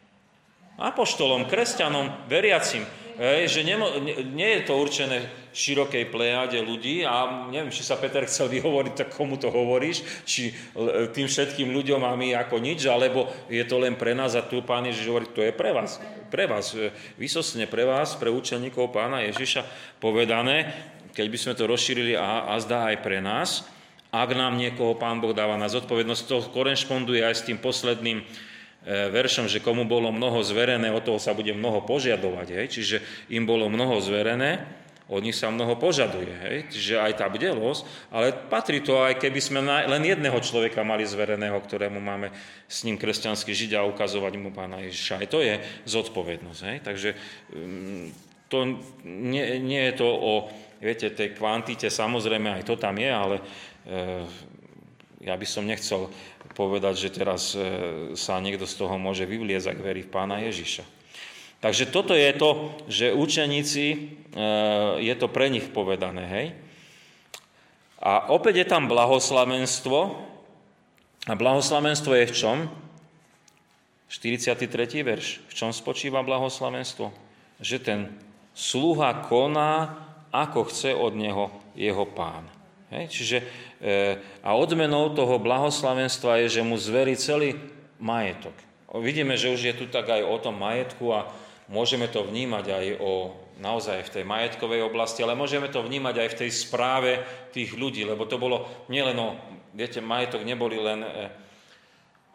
[0.82, 2.82] Apoštolom, kresťanom, veriacim.
[3.12, 8.00] Hej, že nemo, nie, nie je to určené širokej plejade ľudí a neviem, či sa
[8.00, 10.50] Peter chcel vyhovoriť, tak komu to hovoríš, či
[11.12, 14.64] tým všetkým ľuďom a my ako nič, alebo je to len pre nás a tu
[14.64, 16.00] pán Ježiš hovorí, to je pre vás,
[16.32, 16.88] pre vás, e,
[17.20, 19.68] vysosne pre vás, pre učeníkov pána Ježiša
[20.00, 20.72] povedané,
[21.12, 23.68] keď by sme to rozšírili a, a zdá aj pre nás,
[24.08, 28.24] ak nám niekoho pán Boh dáva na zodpovednosť, to korešponduje aj s tým posledným
[28.86, 32.48] veršom, že komu bolo mnoho zverené, o toho sa bude mnoho požiadovať.
[32.58, 32.66] Hej?
[32.78, 32.96] Čiže
[33.30, 36.30] im bolo mnoho zverené, od nich sa mnoho požaduje.
[36.30, 36.56] Hej?
[36.72, 41.58] Čiže aj tá bdelosť, ale patrí to aj keby sme len jedného človeka mali zvereného,
[41.58, 42.32] ktorému máme
[42.66, 45.20] s ním kresťansky žiť a ukazovať mu pána Ježiša.
[45.22, 46.60] Aj to je zodpovednosť.
[46.64, 46.76] Hej?
[46.82, 47.10] Takže
[47.52, 48.06] mm,
[48.48, 48.58] to
[49.06, 50.32] nie, nie je to o
[50.82, 53.42] viete, tej kvantite, samozrejme aj to tam je, ale e,
[55.22, 56.10] ja by som nechcel
[56.58, 57.62] povedať, že teraz e,
[58.18, 60.82] sa niekto z toho môže vyvliezať k verí v pána Ježiša.
[61.62, 62.50] Takže toto je to,
[62.90, 63.98] že učeníci, e,
[64.98, 66.46] je to pre nich povedané, hej.
[68.02, 69.98] A opäť je tam blahoslavenstvo.
[71.30, 72.58] A blahoslavenstvo je v čom?
[74.10, 74.58] 43.
[75.06, 75.38] verš.
[75.46, 77.14] V čom spočíva blahoslavenstvo?
[77.62, 78.00] Že ten
[78.58, 80.02] sluha koná,
[80.34, 82.50] ako chce od neho jeho pán.
[82.92, 83.04] Hej?
[83.08, 83.44] Čiže e,
[84.44, 87.56] a odmenou toho blahoslavenstva je, že mu zverí celý
[87.96, 88.52] majetok.
[89.00, 91.32] Vidíme, že už je tu tak aj o tom majetku a
[91.72, 96.28] môžeme to vnímať aj o naozaj v tej majetkovej oblasti, ale môžeme to vnímať aj
[96.34, 97.12] v tej správe
[97.54, 99.38] tých ľudí, lebo to bolo nielen o,
[99.72, 101.00] viete, majetok neboli len...
[101.00, 101.30] E,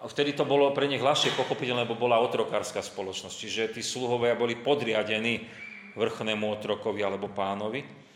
[0.10, 4.58] vtedy to bolo pre nich ľahšie pochopiteľné, lebo bola otrokárska spoločnosť, čiže tí sluhovia boli
[4.58, 5.46] podriadení
[5.98, 8.07] vrchnému otrokovi alebo pánovi.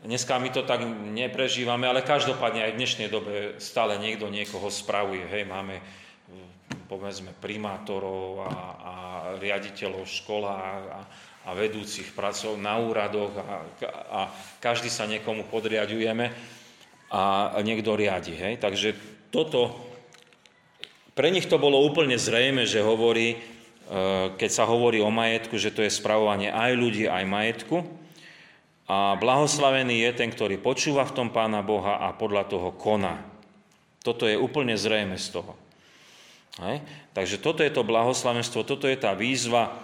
[0.00, 0.80] Dneska my to tak
[1.12, 5.28] neprežívame, ale každopádne aj v dnešnej dobe stále niekto niekoho spravuje.
[5.28, 5.76] Hej, máme
[6.88, 8.94] povedzme primátorov a, a
[9.36, 11.00] riaditeľov v školách a,
[11.44, 13.60] a vedúcich pracov na úradoch a,
[14.08, 14.20] a
[14.56, 16.32] každý sa niekomu podriadujeme
[17.12, 18.32] a niekto riadi.
[18.40, 18.56] Hej.
[18.56, 18.96] Takže
[19.28, 19.84] toto,
[21.12, 23.38] pre nich to bolo úplne zrejme, že hovorí, e,
[24.32, 27.99] keď sa hovorí o majetku, že to je spravovanie aj ľudí, aj majetku,
[28.90, 33.22] a blahoslavený je ten, ktorý počúva v tom Pána Boha a podľa toho koná.
[34.02, 35.54] Toto je úplne zrejme z toho.
[36.58, 36.82] Hej?
[37.14, 39.78] Takže toto je to blahoslavenstvo, toto je tá výzva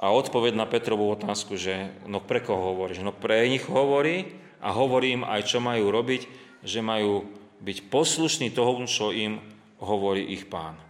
[0.00, 3.04] a odpoveď na Petrovú otázku, že no pre koho hovoríš?
[3.04, 4.32] No pre nich hovorí
[4.64, 6.24] a hovorí im aj, čo majú robiť,
[6.64, 7.28] že majú
[7.60, 9.36] byť poslušní toho, čo im
[9.84, 10.80] hovorí ich pán.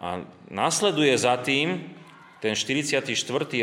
[0.00, 1.92] A následuje za tým
[2.40, 3.04] ten 44.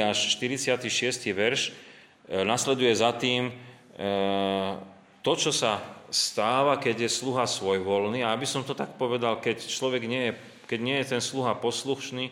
[0.06, 0.86] až 46.
[1.34, 1.87] verš,
[2.28, 3.54] nasleduje za tým e,
[5.24, 5.80] to, čo sa
[6.12, 8.24] stáva, keď je sluha svojvoľný.
[8.24, 10.34] A aby som to tak povedal, keď človek nie je,
[10.68, 12.32] keď nie je ten sluha poslušný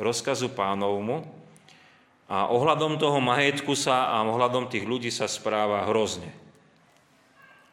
[0.00, 1.24] rozkazu pánovmu
[2.30, 6.30] a ohľadom toho majetku sa a ohľadom tých ľudí sa správa hrozne.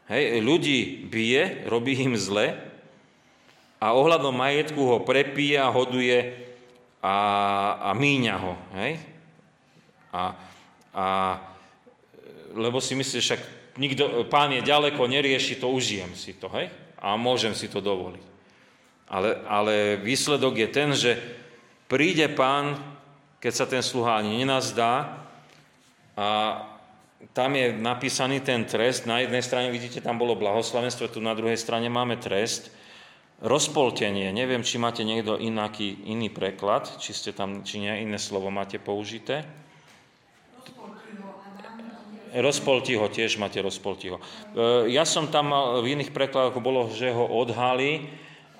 [0.07, 2.55] Hej, ľudí bije, robí im zle
[3.77, 6.31] a ohľadom majetku ho prepíja, hoduje
[7.03, 7.15] a,
[7.87, 8.53] a míňa ho.
[8.79, 8.91] Hej?
[10.15, 10.21] A,
[10.95, 11.05] a
[12.53, 13.41] lebo si myslíš, však
[13.81, 16.69] nikto, pán je ďaleko, nerieši to, užijem si to, hej?
[16.97, 18.25] A môžem si to dovoliť.
[19.07, 21.15] Ale, ale výsledok je ten, že
[21.87, 22.75] príde pán,
[23.39, 25.23] keď sa ten sluha ani nenazdá
[26.17, 26.27] a
[27.33, 29.05] tam je napísaný ten trest.
[29.05, 32.73] Na jednej strane vidíte, tam bolo blahoslavenstvo, tu na druhej strane máme trest.
[33.37, 34.33] Rozpoltenie.
[34.33, 38.81] Neviem, či máte niekto inaký, iný preklad, či, ste tam, či nie iné slovo máte
[38.81, 39.45] použité.
[42.37, 44.21] Rozpolti ho, tiež máte rozpolti ho.
[44.21, 48.05] E, ja som tam mal, v iných prekladoch bolo, že ho odhalí,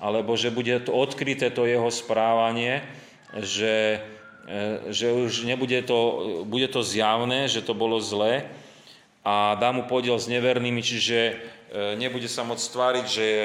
[0.02, 2.82] alebo že bude to odkryté to jeho správanie,
[3.38, 4.02] že,
[4.50, 5.98] e, že už nebude to,
[6.42, 8.50] bude to zjavné, že to bolo zlé
[9.22, 11.34] a dá mu podiel s nevernými, čiže e,
[12.00, 13.44] nebude sa môcť stváriť, že je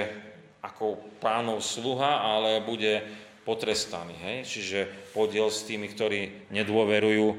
[0.63, 3.03] ako pánov sluha, ale bude
[3.43, 4.15] potrestaný.
[4.23, 4.37] Hej?
[4.47, 4.79] Čiže
[5.11, 7.35] podiel s tými, ktorí nedôverujú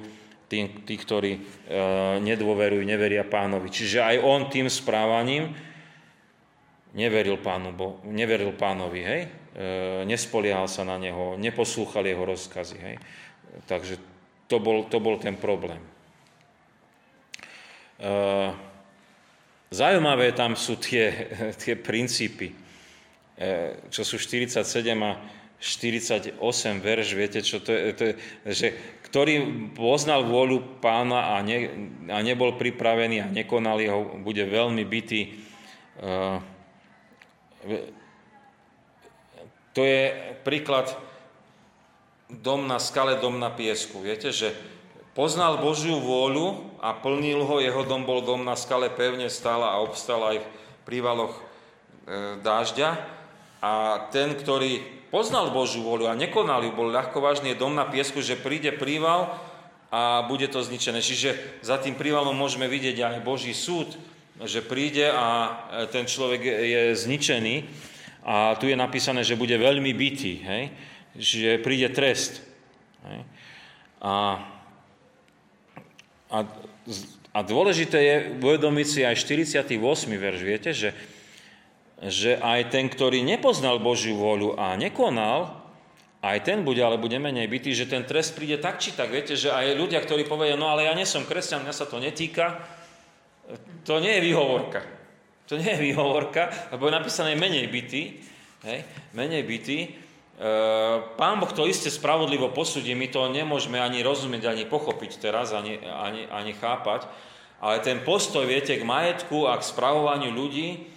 [0.54, 1.40] tí, tí ktorí e,
[2.22, 3.74] nedôverujú, neveria pánovi.
[3.74, 5.50] Čiže aj on tým správaním
[6.94, 9.22] neveril, pánu, bo, neveril pánovi, hej?
[10.02, 12.74] nespoliehal sa na neho, neposlúchal jeho rozkazy.
[12.74, 12.96] Hej.
[13.70, 13.94] Takže
[14.50, 15.78] to bol, to bol ten problém.
[19.70, 21.30] Zajímavé tam sú tie,
[21.62, 22.54] tie princípy,
[23.90, 24.66] čo sú 47
[25.02, 25.12] a
[25.60, 26.36] 48
[26.82, 28.14] verš, viete, čo to je, to je
[28.52, 28.68] že
[29.14, 31.70] ktorý poznal vôľu pána a, ne,
[32.10, 35.38] a nebol pripravený a nekonal jeho, bude veľmi bytý.
[39.70, 40.02] To je
[40.42, 40.98] príklad
[42.26, 44.02] dom na skale, dom na piesku.
[44.02, 44.50] Viete, že
[45.14, 49.82] poznal Božiu vôľu a plnil ho, jeho dom bol dom na skale, pevne stála a
[49.82, 50.46] obstal aj v
[50.82, 51.42] prívaloch e,
[52.42, 52.98] dážďa.
[53.62, 53.72] A
[54.10, 58.34] ten, ktorý poznal Božiu vôľu a nekonal ju, bol ľahkovážny, je dom na piesku, že
[58.34, 59.38] príde príval
[59.94, 60.98] a bude to zničené.
[60.98, 63.94] Čiže za tým prívalom môžeme vidieť aj Boží súd,
[64.42, 65.54] že príde a
[65.94, 67.62] ten človek je zničený.
[68.26, 70.74] A tu je napísané, že bude veľmi bitý, hej?
[71.14, 72.42] že príde trest.
[73.06, 73.22] Hej?
[74.02, 74.42] A,
[76.26, 76.38] a,
[77.30, 79.78] a dôležité je uvedomiť si aj 48.
[80.10, 80.90] verš, viete, že
[82.04, 85.64] že aj ten, ktorý nepoznal Božiu vôľu a nekonal,
[86.24, 89.12] aj ten bude, ale bude menej bytý, že ten trest príde tak či tak.
[89.12, 92.00] Viete, že aj ľudia, ktorí povedia, no ale ja nie som kresťan, mňa sa to
[92.00, 92.64] netýka,
[93.84, 94.80] to nie je výhovorka.
[95.52, 98.16] To nie je výhovorka, lebo je napísané menej bytý.
[98.64, 98.80] Hej,
[99.12, 99.78] menej bytý.
[99.84, 99.88] E,
[101.20, 105.76] Pán Boh to iste spravodlivo posúdi, my to nemôžeme ani rozumieť, ani pochopiť teraz, ani,
[105.84, 107.04] ani, ani chápať.
[107.60, 110.93] Ale ten postoj, viete, k majetku a k spravovaniu ľudí,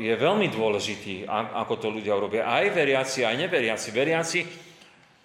[0.00, 2.48] je veľmi dôležitý, ako to ľudia urobia.
[2.48, 3.88] Aj veriaci, aj neveriaci.
[3.92, 4.40] Veriaci,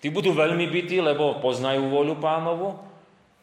[0.03, 2.75] tí budú veľmi bytí, lebo poznajú voľu pánovu,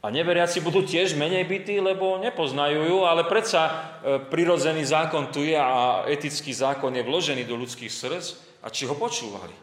[0.03, 5.47] a neveriaci budú tiež menej bytí, lebo nepoznajú ju, ale predsa eh, prirodzený zákon tu
[5.47, 8.27] je a etický zákon je vložený do ľudských srdc
[8.67, 9.55] a či ho počúvali.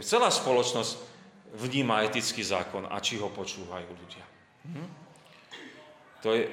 [0.00, 0.96] Celá spoločnosť
[1.52, 4.24] vníma etický zákon a či ho počúvajú ľudia.
[4.72, 4.88] Hm?
[6.24, 6.48] To je...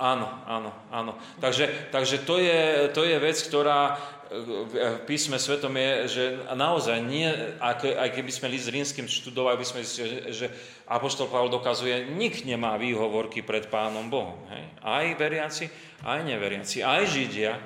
[0.00, 1.12] Áno, áno, áno.
[1.44, 7.26] Takže, takže to, je, to je vec, ktorá v písme svetom je, že naozaj nie,
[7.58, 10.48] aj keby sme s rímským študovali, by sme zistili, že
[10.86, 14.38] Apoštol Pavel dokazuje, nik nemá výhovorky pred Pánom Bohom.
[14.48, 14.64] Hej?
[14.86, 15.66] Aj veriaci,
[16.06, 17.58] aj neveriaci, aj Židia,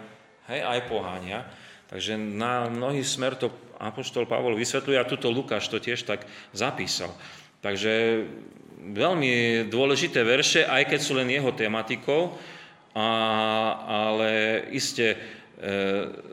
[0.48, 0.60] hej?
[0.64, 1.44] aj pohania.
[1.92, 6.24] Takže na mnohý smer to Apoštol Pavol vysvetľuje a tuto Lukáš to tiež tak
[6.56, 7.12] zapísal.
[7.60, 8.24] Takže
[8.92, 12.36] veľmi dôležité verše, aj keď sú len jeho tematikou,
[12.94, 13.08] a,
[13.88, 14.30] ale
[14.70, 15.16] iste e,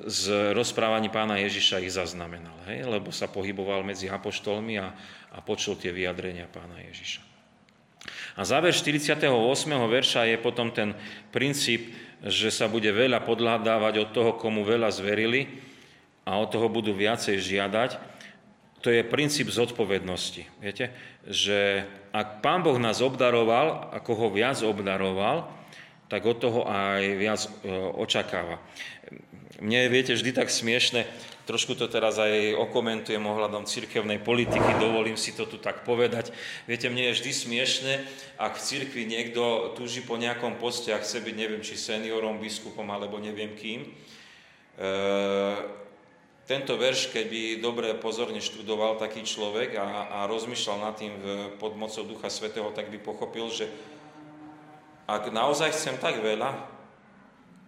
[0.06, 2.86] z rozprávaní pána Ježiša ich zaznamenal, hej?
[2.86, 4.94] lebo sa pohyboval medzi apoštolmi a,
[5.34, 7.22] a počul tie vyjadrenia pána Ježiša.
[8.38, 9.26] A záver 48.
[9.68, 10.94] verša je potom ten
[11.34, 15.50] princíp, že sa bude veľa podľadávať od toho, komu veľa zverili
[16.22, 18.11] a od toho budú viacej žiadať
[18.82, 20.50] to je princíp zodpovednosti.
[20.58, 20.90] Viete,
[21.30, 25.48] že ak Pán Boh nás obdaroval, ako ho viac obdaroval,
[26.12, 27.50] tak od toho aj viac e,
[27.96, 28.60] očakáva.
[29.64, 31.08] Mne je, viete, vždy tak smiešne,
[31.48, 36.36] trošku to teraz aj okomentujem ohľadom cirkevnej politiky, dovolím si to tu tak povedať.
[36.68, 37.94] Viete, mne je vždy smiešne,
[38.36, 42.90] ak v cirkvi niekto túži po nejakom poste a chce byť, neviem, či seniorom, biskupom,
[42.92, 43.90] alebo neviem kým, e,
[46.52, 51.26] tento verš, keby dobre pozorne študoval taký človek a, a rozmýšľal nad tým v,
[51.56, 53.72] pod mocou Ducha Svetého, tak by pochopil, že
[55.08, 56.52] ak naozaj chcem tak veľa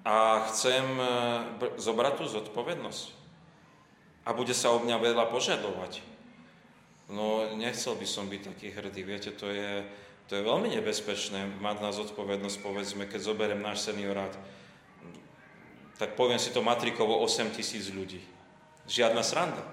[0.04, 1.08] a chcem e,
[1.80, 3.06] zobrať tú zodpovednosť
[4.28, 6.04] a bude sa o mňa veľa požadovať,
[7.08, 9.00] no nechcel by som byť taký hrdý.
[9.08, 9.88] Viete, to je,
[10.28, 14.36] to je veľmi nebezpečné mať na zodpovednosť, povedzme, keď zoberiem náš seniorát,
[15.96, 18.43] tak poviem si to matrikovo 8 tisíc ľudí.
[18.88, 19.64] Žiadna sranda.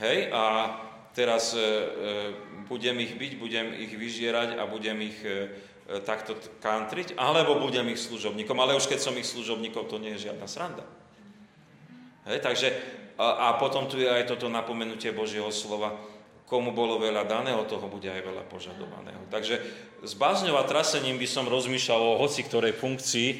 [0.00, 0.76] Hej, a
[1.12, 1.64] teraz e, e,
[2.70, 7.90] budem ich byť, budem ich vyžierať a budem ich e, e, takto kantriť, alebo budem
[7.90, 8.56] ich služobníkom.
[8.56, 10.86] Ale už keď som ich služobníkom, to nie je žiadna sranda.
[12.30, 12.68] Hej, takže,
[13.18, 15.98] a, a potom tu je aj toto napomenutie Božieho slova,
[16.50, 19.22] komu bolo veľa daného, toho bude aj veľa požadovaného.
[19.30, 19.62] Takže
[20.02, 23.36] s bázňou a trasením by som rozmýšľal o hoci ktorej funkcii, e,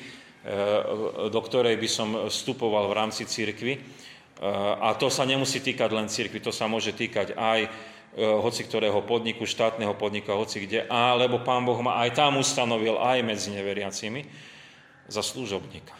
[1.26, 3.82] do ktorej by som vstupoval v rámci církvy.
[4.80, 7.68] A to sa nemusí týkať len cirkvi, to sa môže týkať aj e,
[8.24, 13.20] hoci ktorého podniku, štátneho podniku, hoci kde, alebo Pán Boh ma aj tam ustanovil, aj
[13.20, 14.24] medzi neveriacimi,
[15.12, 15.93] za služobníka.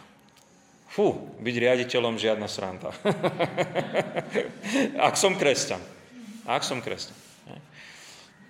[0.89, 2.89] Fú, byť riaditeľom žiadna sranda.
[5.07, 5.79] Ak som kresťan.
[6.49, 7.15] Ak som kresťan.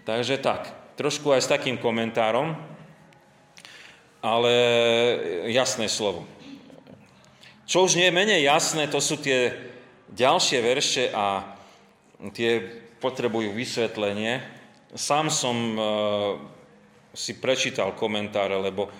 [0.07, 2.57] Takže tak, trošku aj s takým komentárom,
[4.23, 4.53] ale
[5.53, 6.25] jasné slovo.
[7.69, 9.70] Čo už nie je menej jasné, to sú tie
[10.11, 11.55] ďalšie verše a
[12.35, 12.61] tie
[13.01, 14.43] potrebujú vysvetlenie.
[14.93, 15.79] Sám som e,
[17.15, 18.91] si prečítal komentáre, lebo e,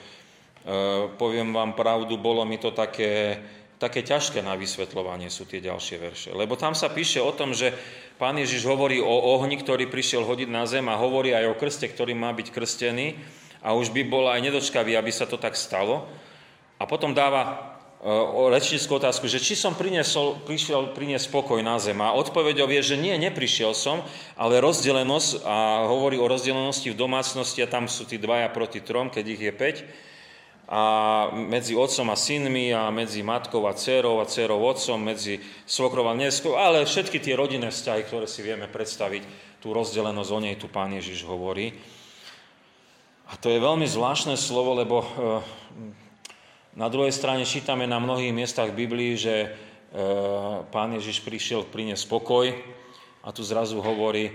[1.20, 3.38] poviem vám pravdu, bolo mi to také,
[3.78, 6.30] také ťažké na vysvetľovanie sú tie ďalšie verše.
[6.34, 7.76] Lebo tam sa píše o tom, že
[8.18, 11.86] pán Ježiš hovorí o ohni, ktorý prišiel hodiť na zem a hovorí aj o krste,
[11.86, 13.20] ktorý má byť krstený
[13.62, 16.09] a už by bol aj nedočkavý, aby sa to tak stalo.
[16.82, 17.71] A potom dáva
[18.49, 22.02] rečnickú otázku, že či som priniesol, prišiel priniesť spokoj na zem.
[22.02, 24.02] A odpovedou je, že nie, neprišiel som,
[24.34, 29.14] ale rozdelenosť a hovorí o rozdelenosti v domácnosti a tam sú tí dvaja proti trom,
[29.14, 30.12] keď ich je 5
[30.72, 30.84] a
[31.36, 36.16] medzi otcom a synmi a medzi matkou a dcerou a dcerou otcom, medzi svokrou a
[36.16, 40.72] neskou, ale všetky tie rodinné vzťahy, ktoré si vieme predstaviť, tú rozdelenosť, o nej tu
[40.72, 41.76] pán Ježiš hovorí.
[43.28, 45.04] A to je veľmi zvláštne slovo, lebo
[46.76, 49.48] na druhej strane čítame na mnohých miestach Biblii, že e,
[50.72, 52.48] pán Ježiš prišiel priniesť spokoj
[53.22, 54.34] a tu zrazu hovorí, e,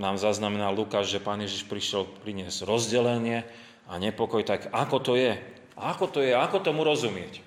[0.00, 3.44] nám zaznamená Lukáš, že pán Ježiš prišiel priniesť rozdelenie
[3.84, 4.40] a nepokoj.
[4.40, 5.36] Tak ako to je?
[5.76, 6.32] Ako to je?
[6.32, 7.44] Ako tomu rozumieť?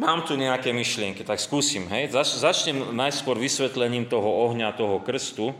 [0.00, 1.84] Mám tu nejaké myšlienky, tak skúsim.
[1.88, 2.12] Hej?
[2.12, 5.52] Zač- začnem najskôr vysvetlením toho ohňa, toho krstu.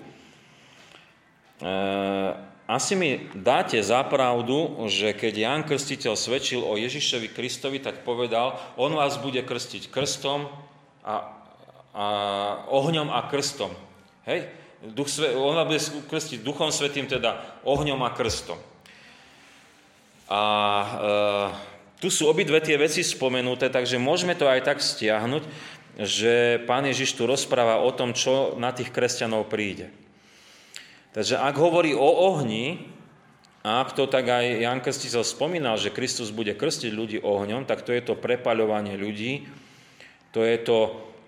[1.61, 8.07] E, asi mi dáte za pravdu, že keď Ján Krstiteľ svedčil o Ježišovi Kristovi, tak
[8.07, 10.47] povedal, on vás bude krstiť krstom
[11.03, 11.35] a,
[11.91, 12.07] a
[12.71, 13.75] ohňom a krstom.
[14.23, 14.47] Hej?
[14.87, 18.63] Duch, on vás bude krstiť Duchom Svetým, teda ohňom a krstom.
[20.31, 20.43] A
[20.87, 20.89] e,
[21.99, 25.43] tu sú obidve tie veci spomenuté, takže môžeme to aj tak stiahnuť,
[25.99, 29.91] že pán Ježiš tu rozpráva o tom, čo na tých kresťanov príde.
[31.11, 32.87] Takže ak hovorí o ohni,
[33.61, 37.85] a ak to tak aj Jan Krstiteľ spomínal, že Kristus bude krstiť ľudí ohňom, tak
[37.85, 39.45] to je to prepaľovanie ľudí,
[40.33, 40.79] to je, to,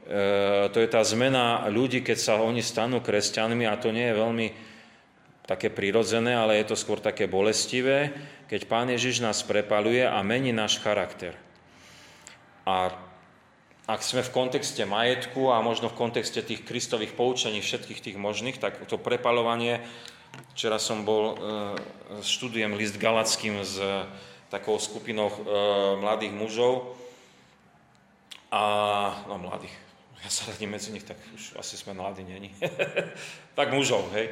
[0.08, 4.16] e, to je tá zmena ľudí, keď sa oni stanú kresťanmi a to nie je
[4.16, 4.48] veľmi
[5.44, 8.14] také prirodzené, ale je to skôr také bolestivé,
[8.48, 11.36] keď Pán Ježiš nás prepaluje a mení náš charakter.
[12.62, 12.94] A
[13.86, 18.62] ak sme v kontexte majetku a možno v kontexte tých kristových poučení všetkých tých možných,
[18.62, 19.82] tak to prepalovanie,
[20.54, 21.36] včera som bol, e,
[22.22, 23.82] študujem list Galackým s
[24.46, 25.36] takou skupinou e,
[25.98, 26.94] mladých mužov
[28.54, 28.64] a,
[29.26, 29.74] no mladých,
[30.22, 32.54] ja sa radím medzi nich, tak už asi sme mladí, není.
[33.58, 34.30] tak mužov, hej.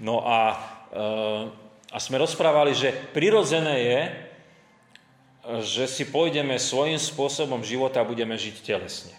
[0.00, 0.56] No a,
[0.88, 1.04] e,
[1.92, 4.00] a sme rozprávali, že prirodzené je,
[5.62, 9.14] že si pôjdeme svojím spôsobom života a budeme žiť telesne.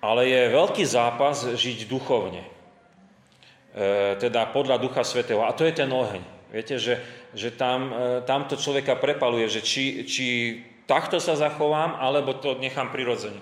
[0.00, 2.44] Ale je veľký zápas žiť duchovne.
[3.74, 5.44] E, teda podľa Ducha Svetého.
[5.44, 6.20] A to je ten oheň.
[6.52, 7.00] Viete, že,
[7.32, 10.26] že tam, e, tam to človeka prepaluje, že či, či
[10.84, 13.40] takto sa zachovám, alebo to nechám prirodzene.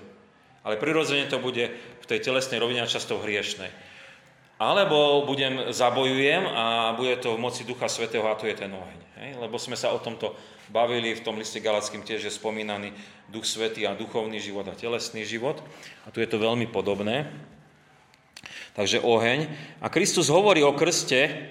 [0.63, 3.71] Ale prirodzene to bude v tej telesnej rovine a často v hriešnej.
[4.63, 8.99] Alebo budem, zabojujem a bude to v moci Ducha Svetého a to je ten oheň.
[9.19, 9.31] Hej?
[9.43, 10.39] Lebo sme sa o tomto
[10.71, 12.95] bavili, v tom liste Galackým tiež je spomínaný
[13.27, 15.59] duch svetý a duchovný život a telesný život.
[16.07, 17.27] A tu je to veľmi podobné.
[18.79, 19.51] Takže oheň.
[19.83, 21.51] A Kristus hovorí o krste,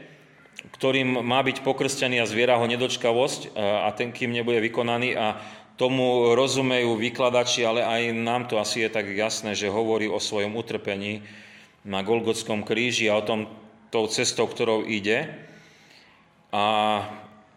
[0.72, 5.36] ktorým má byť pokrstený a zviera ho nedočkavosť a ten, kým nebude vykonaný a
[5.76, 10.55] tomu rozumejú vykladači, ale aj nám to asi je tak jasné, že hovorí o svojom
[10.55, 11.28] utrpení
[11.82, 13.50] na Golgotskom kríži a o tom
[13.90, 15.28] tou cestou, ktorou ide.
[16.54, 16.64] A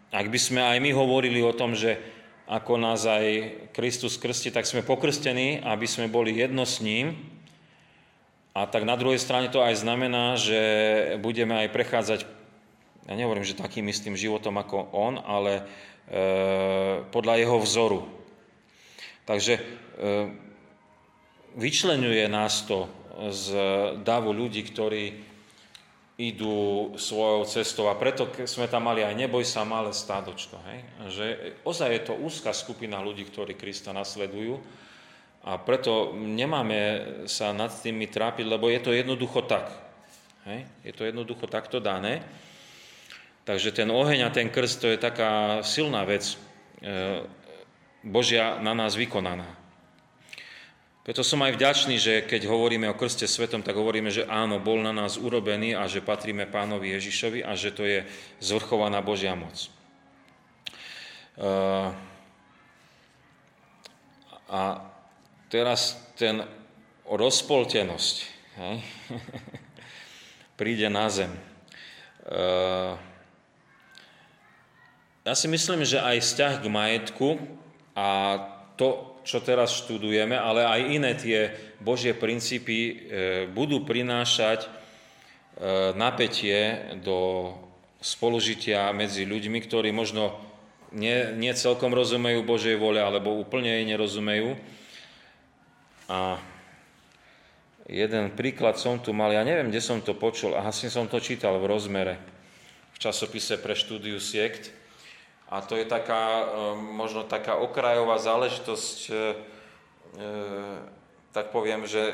[0.09, 1.99] ak by sme aj my hovorili o tom, že
[2.45, 3.25] ako nás aj
[3.73, 7.17] Kristus krsti, tak sme pokrstení, aby sme boli jedno s ním.
[8.55, 10.59] A tak na druhej strane to aj znamená, že
[11.19, 12.19] budeme aj prechádzať,
[13.05, 15.63] ja nehovorím, že takým istým životom ako on, ale e,
[17.11, 18.01] podľa jeho vzoru.
[19.25, 19.61] Takže e,
[21.57, 22.87] vyčlenuje nás to
[23.31, 23.47] z
[24.03, 25.35] davu ľudí, ktorí
[26.15, 30.55] idú svojou cestou a preto sme tam mali aj neboj sa malé stádočko.
[30.63, 30.79] Hej?
[31.11, 31.25] Že
[31.67, 34.55] ozaj je to úzka skupina ľudí, ktorí Krista nasledujú
[35.43, 36.79] a preto nemáme
[37.27, 39.67] sa nad tými trápiť, lebo je to jednoducho tak.
[40.47, 40.63] Hej?
[40.87, 42.23] Je to jednoducho takto dané.
[43.43, 46.33] Takže ten oheň a ten krst to je taká silná vec,
[46.81, 47.21] e,
[48.01, 49.64] Božia na nás vykonaná.
[51.05, 54.81] Preto som aj vďačný, že keď hovoríme o krste svetom, tak hovoríme, že áno, bol
[54.81, 58.09] na nás urobený a že patríme pánovi Ježišovi a že to je
[58.41, 59.69] zvrchovaná Božia moc.
[64.49, 64.81] A
[65.53, 66.41] teraz ten
[67.05, 68.15] rozpoltenosť
[68.57, 68.81] hej,
[70.59, 71.29] príde na zem.
[75.21, 77.37] Ja si myslím, že aj vzťah k majetku
[77.93, 78.41] a
[78.73, 81.49] to, čo teraz študujeme, ale aj iné tie
[81.81, 82.93] Božie princípy e,
[83.49, 84.69] budú prinášať e,
[85.97, 87.49] napätie do
[88.05, 90.37] spolužitia medzi ľuďmi, ktorí možno
[90.93, 94.53] nie, nie celkom rozumejú Božej vole, alebo úplne jej nerozumejú.
[96.05, 96.37] A
[97.89, 101.17] jeden príklad som tu mal, ja neviem, kde som to počul, a asi som to
[101.17, 102.21] čítal v rozmere,
[102.93, 104.84] v časopise pre štúdiu siekt.
[105.55, 106.45] A to je taká, e,
[106.99, 109.23] možno taká okrajová záležitosť, e, e,
[111.31, 112.11] tak poviem, že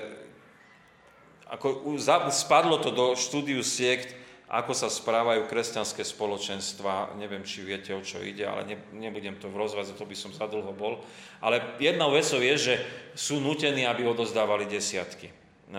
[1.50, 1.98] ako
[2.30, 4.14] spadlo to do štúdiu siekt,
[4.46, 7.18] ako sa správajú kresťanské spoločenstva.
[7.18, 10.36] Neviem, či viete, o čo ide, ale ne, nebudem to v rozvaze, to by som
[10.36, 11.02] zadlho bol.
[11.42, 12.74] Ale jednou vecou je, že
[13.18, 15.32] sú nutení, aby odozdávali desiatky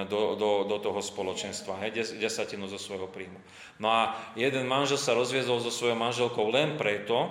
[0.08, 3.36] do, do, do toho spoločenstva, hej, desatinu zo svojho príjmu.
[3.76, 7.28] No a jeden manžel sa rozviezol so svojou manželkou len preto,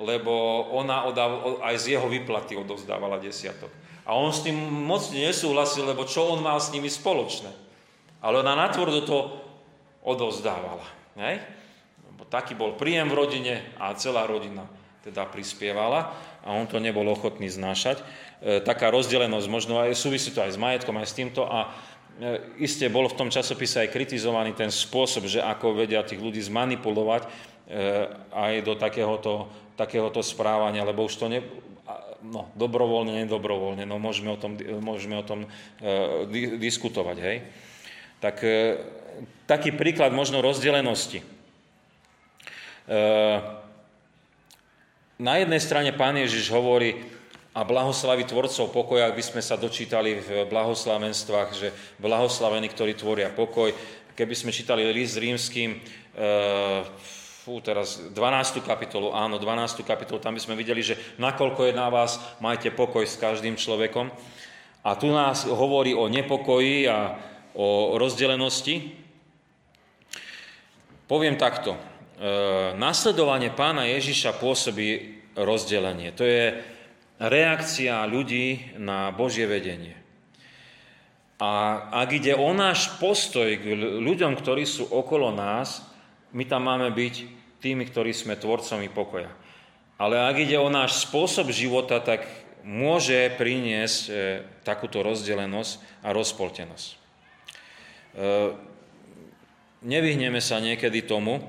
[0.00, 0.32] lebo
[0.72, 3.68] ona odav, aj z jeho vyplaty odovzdávala desiatok.
[4.02, 7.50] A on s tým moc nesúhlasil, lebo čo on mal s nimi spoločné.
[8.22, 9.18] Ale ona natvrdo to
[10.02, 10.82] odovzdávala.
[11.18, 11.42] Hej?
[12.10, 14.66] Lebo taký bol príjem v rodine a celá rodina
[15.02, 16.14] teda prispievala
[16.46, 17.98] a on to nebol ochotný znášať.
[17.98, 21.70] E, taká rozdelenosť, možno aj súvisí to aj s majetkom, aj s týmto a
[22.18, 26.38] e, iste bol v tom časopise aj kritizovaný ten spôsob, že ako vedia tých ľudí
[26.38, 27.28] zmanipulovať e,
[28.30, 31.40] aj do takéhoto, takéhoto správania, lebo už to ne,
[32.22, 35.48] no, dobrovoľne, nedobrovoľne, no môžeme o tom, môžeme o tom e,
[36.58, 37.36] diskutovať, hej.
[38.22, 38.78] Tak e,
[39.50, 41.20] taký príklad možno rozdelenosti.
[41.20, 41.26] E,
[45.22, 46.98] na jednej strane pán Ježiš hovorí,
[47.52, 51.68] a blahoslaví tvorcov pokoja, ak by sme sa dočítali v blahoslavenstvách, že
[52.00, 53.76] blahoslavení, ktorí tvoria pokoj.
[54.16, 55.78] Keby sme čítali list rímským, e,
[57.42, 58.62] fú, teraz 12.
[58.62, 59.82] kapitolu, áno, 12.
[59.82, 64.14] kapitolu, tam by sme videli, že nakoľko je na vás, majte pokoj s každým človekom.
[64.86, 67.18] A tu nás hovorí o nepokoji a
[67.58, 68.94] o rozdelenosti.
[71.10, 71.74] Poviem takto.
[71.74, 71.78] E,
[72.78, 76.14] nasledovanie pána Ježiša pôsobí rozdelenie.
[76.14, 76.62] To je
[77.18, 79.98] reakcia ľudí na Božie vedenie.
[81.42, 85.91] A ak ide o náš postoj k ľuďom, ktorí sú okolo nás,
[86.32, 87.14] my tam máme byť
[87.62, 89.30] tými, ktorí sme tvorcami pokoja.
[90.00, 92.26] Ale ak ide o náš spôsob života, tak
[92.66, 94.12] môže priniesť e,
[94.66, 96.88] takúto rozdelenosť a rozpoltenosť.
[96.90, 96.96] E,
[99.82, 101.42] Nevyhneme sa niekedy tomu,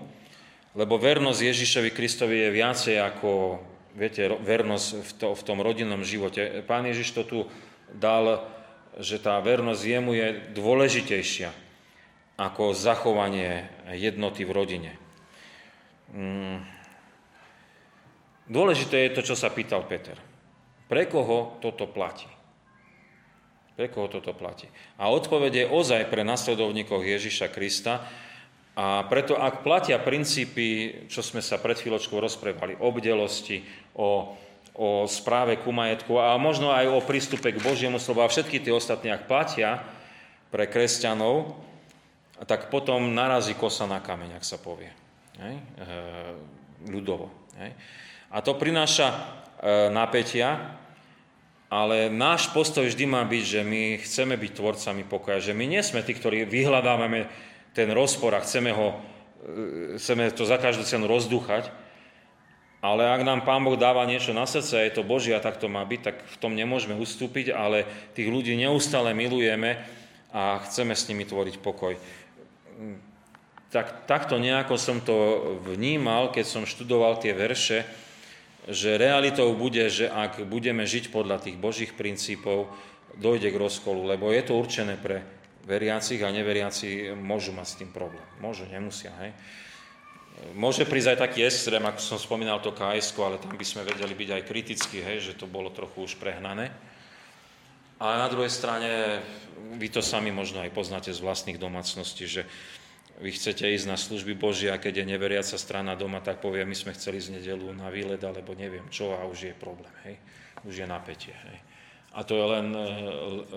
[0.73, 3.61] lebo vernosť Ježišovi Kristovi je viacej ako,
[3.93, 6.65] viete, vernosť v, to, v tom rodinnom živote.
[6.65, 7.39] Pán Ježiš to tu
[7.93, 8.41] dal,
[8.97, 10.27] že tá vernosť jemu je
[10.57, 11.53] dôležitejšia
[12.41, 14.91] ako zachovanie jednoty v rodine.
[16.15, 16.63] Mm.
[18.47, 20.15] Dôležité je to, čo sa pýtal Peter.
[20.87, 22.27] Pre koho toto platí?
[23.73, 24.69] Pre koho toto platí?
[24.99, 28.05] A odpovede je ozaj pre nasledovníkov Ježiša Krista.
[28.73, 34.33] A preto, ak platia princípy, čo sme sa pred chvíľočkou rozprávali, o bdelosti, o,
[34.73, 38.73] o správe ku majetku a možno aj o prístupe k Božiemu slovu a všetky tie
[38.73, 39.81] ostatné, ak platia
[40.49, 41.53] pre kresťanov,
[42.43, 44.91] tak potom narazí kosa na kameň, ak sa povie.
[45.39, 45.55] Hej?
[45.55, 45.85] E,
[46.87, 47.31] ľudovo.
[47.57, 47.71] Hej?
[48.33, 49.17] A to prináša e,
[49.93, 50.77] napätia,
[51.73, 55.81] ale náš postoj vždy má byť, že my chceme byť tvorcami pokoja, že my nie
[55.81, 57.25] sme tí, ktorí vyhľadávame
[57.73, 58.93] ten rozpor a chceme, ho,
[59.41, 61.73] e, chceme to za každú cenu rozduchať,
[62.83, 65.71] ale ak nám Pán Boh dáva niečo na srdce a je to Božia, tak to
[65.71, 69.79] má byť, tak v tom nemôžeme ustúpiť, ale tých ľudí neustále milujeme
[70.35, 71.95] a chceme s nimi tvoriť pokoj.
[73.73, 77.89] Tak, takto nejako som to vnímal, keď som študoval tie verše,
[78.69, 82.69] že realitou bude, že ak budeme žiť podľa tých Božích princípov,
[83.17, 85.25] dojde k rozkolu, lebo je to určené pre
[85.65, 88.23] veriacich a neveriaci môžu mať s tým problém.
[88.37, 89.31] Môžu, nemusia, hej.
[90.57, 94.17] Môže prísť aj taký extrém, ako som spomínal to KS, ale tam by sme vedeli
[94.17, 96.73] byť aj kritickí, hej, že to bolo trochu už prehnané.
[98.01, 99.21] Ale na druhej strane,
[99.77, 102.43] vy to sami možno aj poznáte z vlastných domácností, že
[103.21, 106.73] vy chcete ísť na služby Božie a keď je neveriaca strana doma, tak povie, my
[106.73, 110.17] sme chceli z nedelu na výlet, alebo neviem čo a už je problém, hej.
[110.65, 111.59] Už je napätie, hej.
[112.13, 112.89] A to je len, e, e,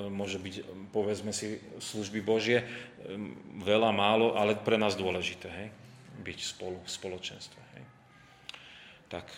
[0.09, 0.55] môže byť,
[0.93, 2.67] povedzme si, služby Božie, e,
[3.65, 5.69] veľa, málo, ale pre nás dôležité, hej.
[6.25, 7.85] Byť spolu, v spoločenstve, hej.
[9.13, 9.29] Tak,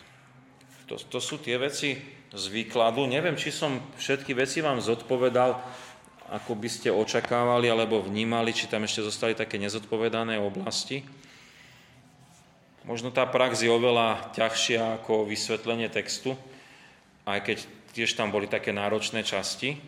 [0.89, 2.01] to, to sú tie veci
[2.33, 3.05] z výkladu.
[3.05, 5.61] Neviem, či som všetky veci vám zodpovedal
[6.29, 11.01] ako by ste očakávali alebo vnímali, či tam ešte zostali také nezodpovedané oblasti.
[12.85, 16.37] Možno tá prax je oveľa ťažšia ako vysvetlenie textu,
[17.25, 17.59] aj keď
[17.97, 19.81] tiež tam boli také náročné časti.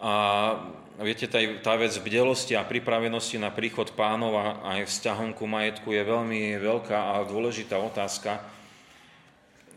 [0.00, 0.12] A
[1.02, 4.46] viete, tá, tá vec bdelosti a pripravenosti na príchod pánov a
[4.78, 8.40] aj vzťahom ku majetku je veľmi veľká a dôležitá otázka,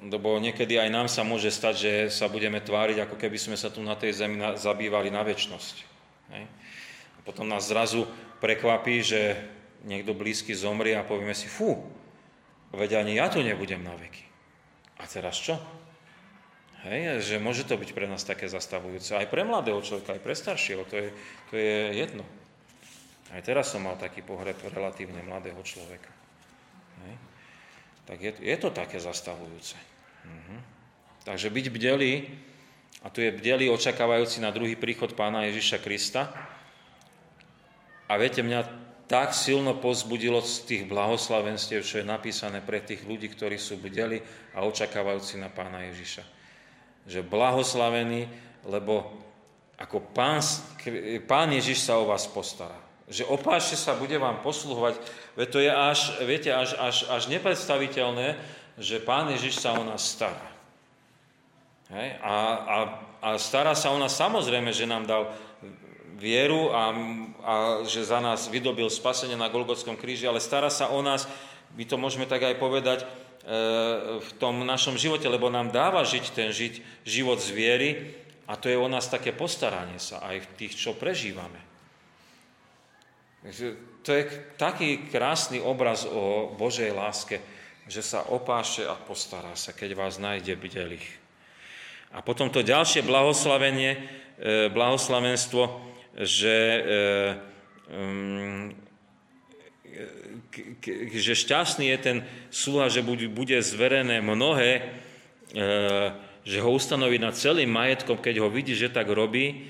[0.04, 3.72] lebo niekedy aj nám sa môže stať, že sa budeme tváriť, ako keby sme sa
[3.72, 5.76] tu na tej zemi zabývali na väčnosť.
[6.34, 8.04] A potom nás zrazu
[8.43, 9.39] prekvapí, že
[9.88, 11.80] niekto blízky zomrie a povieme si, fú,
[12.76, 14.26] veď ani ja tu nebudem na veky.
[14.99, 15.56] A teraz čo?
[16.84, 19.16] Hej, že môže to byť pre nás také zastavujúce.
[19.16, 21.08] Aj pre mladého človeka, aj pre staršieho, to je,
[21.47, 22.28] to je jedno.
[23.32, 26.12] Aj teraz som mal taký pohreb relatívne mladého človeka.
[27.08, 27.16] Hej.
[28.04, 29.92] Tak je, je to také zastavujúce.
[30.26, 30.55] Mhm.
[31.24, 32.13] Takže byť bdelý,
[33.03, 36.32] a tu je bdelý očakávajúci na druhý príchod pána Ježiša Krista.
[38.07, 38.63] A viete, mňa
[39.11, 44.24] tak silno pozbudilo z tých blahoslavenstiev, čo je napísané pre tých ľudí, ktorí sú bdeli
[44.55, 46.43] a očakávajúci na pána Ježiša
[47.07, 48.28] že blahoslavený,
[48.63, 49.11] lebo
[49.76, 50.39] ako pán,
[51.28, 52.80] pán Ježiš sa o vás postará.
[53.11, 54.95] Že opášte sa, bude vám posluhovať.
[55.36, 58.39] Veď to je až, viete, až, až, až nepredstaviteľné,
[58.78, 60.49] že pán Ježiš sa o nás stará.
[61.93, 62.17] Hej?
[62.24, 62.78] A, a,
[63.21, 65.30] a stará sa o nás samozrejme, že nám dal
[66.17, 66.93] vieru a,
[67.43, 67.53] a
[67.86, 71.26] že za nás vydobil spasenie na Golgotskom kríži, ale stará sa o nás,
[71.74, 73.05] my to môžeme tak aj povedať,
[74.24, 77.89] v tom našom živote, lebo nám dáva žiť ten žiť, život z viery
[78.47, 81.59] a to je o nás také postaranie sa aj v tých, čo prežívame.
[84.07, 84.24] To je
[84.55, 87.43] taký krásny obraz o Božej láske,
[87.88, 91.07] že sa opáše a postará sa, keď vás nájde bdelých.
[92.13, 95.81] A potom to ďalšie blahoslavenie, e, blahoslavenstvo,
[96.21, 97.13] že e,
[101.13, 102.17] že šťastný je ten
[102.49, 105.61] sluha, že bude zverené mnohé, e,
[106.43, 109.69] že ho ustanoví nad celým majetkom, keď ho vidí, že tak robí.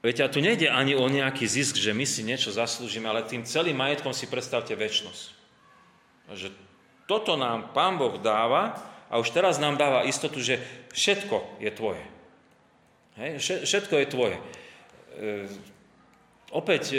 [0.00, 3.44] Viete, a tu nejde ani o nejaký zisk, že my si niečo zaslúžime, ale tým
[3.44, 5.24] celým majetkom si predstavte väčnosť.
[6.30, 6.48] Že
[7.10, 8.78] toto nám Pán Boh dáva
[9.10, 10.62] a už teraz nám dáva istotu, že
[10.94, 12.04] všetko je tvoje.
[13.18, 13.42] Hej?
[13.66, 14.36] Všetko je tvoje.
[14.38, 14.42] E,
[16.54, 16.98] opäť e,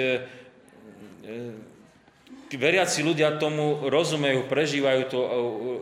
[1.23, 5.29] e, veriaci ľudia tomu rozumejú, prežívajú to, e,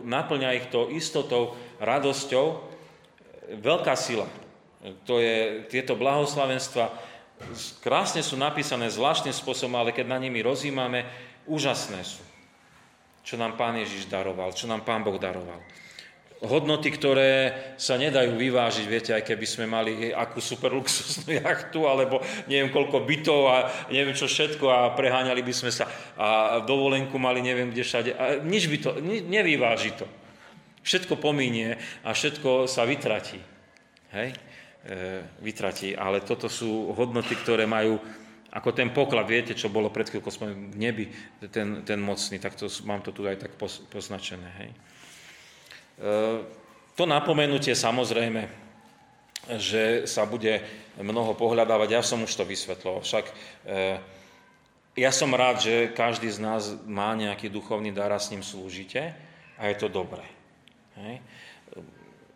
[0.06, 2.70] naplňa ich to istotou, radosťou.
[3.58, 4.30] Veľká sila.
[5.10, 6.94] To je, tieto blahoslavenstva
[7.82, 11.02] krásne sú napísané zvláštnym spôsobom, ale keď na nimi rozímame,
[11.50, 12.29] úžasné sú.
[13.20, 15.60] Čo nám Pán Ježiš daroval, čo nám Pán Boh daroval
[16.40, 22.24] hodnoty, ktoré sa nedajú vyvážiť, viete, aj keby sme mali akú super luxusnú jachtu, alebo
[22.48, 23.56] neviem koľko bytov a
[23.92, 25.84] neviem čo všetko a preháňali by sme sa
[26.16, 28.10] a dovolenku mali neviem kde všade.
[28.16, 30.08] A nič by to, nevyváži to.
[30.80, 33.36] Všetko pominie a všetko sa vytratí.
[34.16, 34.32] Hej?
[34.32, 38.00] E, vytratí, ale toto sú hodnoty, ktoré majú
[38.50, 41.06] ako ten poklad, viete, čo bolo pred chvíľkou v nebi,
[41.54, 43.54] ten, ten mocný, tak to, mám to tu aj tak
[43.86, 44.48] poznačené.
[44.58, 44.70] Hej?
[46.98, 48.50] To napomenutie samozrejme,
[49.56, 50.60] že sa bude
[50.98, 53.34] mnoho pohľadávať, ja som už to vysvetloval, však e,
[54.98, 59.14] ja som rád, že každý z nás má nejaký duchovný dar a s ním slúžite
[59.56, 60.26] a je to dobré.
[60.98, 61.22] Hej?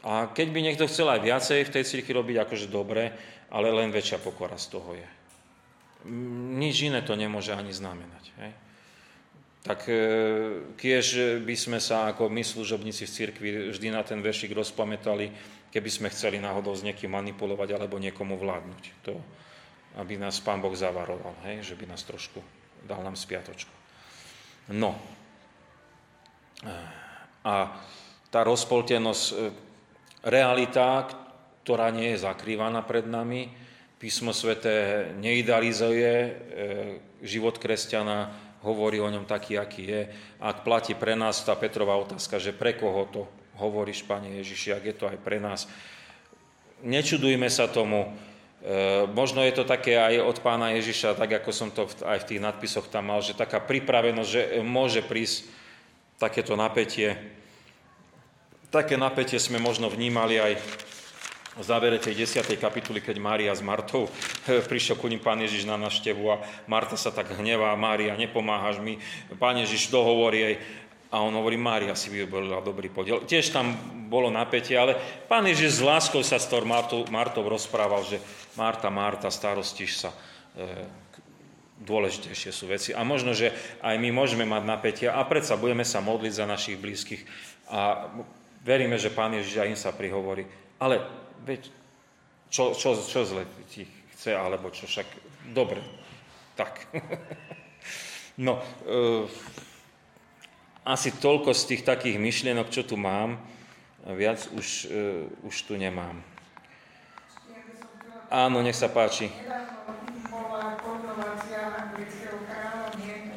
[0.05, 3.11] A keď by niekto chcel aj viacej v tej cirkvi robiť, akože dobre,
[3.51, 5.09] ale len väčšia pokora z toho je.
[6.61, 8.25] Nič iné to nemôže ani znamenať.
[8.41, 8.53] Hej?
[9.65, 9.97] tak e,
[10.77, 15.33] kiež by sme sa ako my služobníci v cirkvi vždy na ten veršik rozpamätali,
[15.73, 18.85] keby sme chceli náhodou s niekým manipulovať alebo niekomu vládnuť.
[19.09, 19.17] To,
[19.97, 21.65] aby nás Pán Boh zavaroval, hej?
[21.65, 22.45] že by nás trošku
[22.85, 23.73] dal nám spiatočku.
[24.77, 25.01] No.
[27.45, 27.55] A
[28.29, 29.35] tá rozpoltenosť, e,
[30.29, 31.09] realita,
[31.65, 33.49] ktorá nie je zakrývaná pred nami,
[33.99, 36.31] písmo svete neidealizuje e,
[37.25, 38.33] život kresťana,
[38.65, 40.03] hovorí o ňom taký, aký je.
[40.41, 43.23] Ak platí pre nás tá Petrová otázka, že pre koho to
[43.61, 45.69] hovoríš, Pane Ježiši, ak je to aj pre nás.
[46.81, 48.09] Nečudujme sa tomu.
[48.65, 52.29] E, možno je to také aj od pána Ježiša, tak ako som to aj v
[52.35, 55.49] tých nadpisoch tam mal, že taká pripravenosť, že môže prísť
[56.17, 57.21] takéto napätie.
[58.73, 60.59] Také napätie sme možno vnímali aj
[61.55, 62.59] v závere tej 10.
[62.59, 64.11] kapituly, keď Mária s Martou
[64.47, 68.83] eh, prišiel ku ním Pán Ježiš na naštevu a Marta sa tak hnevá, Mária, nepomáhaš
[68.83, 68.99] mi,
[69.39, 70.57] Pán Ježiš dohovorí jej
[71.15, 73.23] a on hovorí, Mária si vyvolila dobrý podiel.
[73.23, 73.71] Tiež tam
[74.11, 74.99] bolo napätie, ale
[75.31, 78.19] Pán Ježiš s láskou sa s tou Martou, Martou rozprával, že
[78.59, 80.11] Marta, Marta, starostíš sa,
[80.59, 80.83] e,
[81.87, 82.91] dôležitejšie sú veci.
[82.91, 86.83] A možno, že aj my môžeme mať napätie a predsa budeme sa modliť za našich
[86.83, 87.23] blízkych
[87.71, 88.11] a
[88.67, 90.51] veríme, že Pán Ježiš aj im sa prihovorí.
[90.83, 90.99] Ale
[91.45, 91.71] veď,
[92.51, 93.87] čo, čo, čo zle ti
[94.17, 95.07] chce, alebo čo však,
[95.53, 95.81] dobre,
[96.57, 96.89] tak.
[98.47, 99.29] no, e,
[100.85, 103.41] asi toľko z tých takých myšlienok, čo tu mám,
[104.05, 106.21] viac už, e, už tu nemám.
[108.33, 109.31] Áno, nech sa páči.
[110.29, 113.35] bola koronovácia anglického kráľa, nie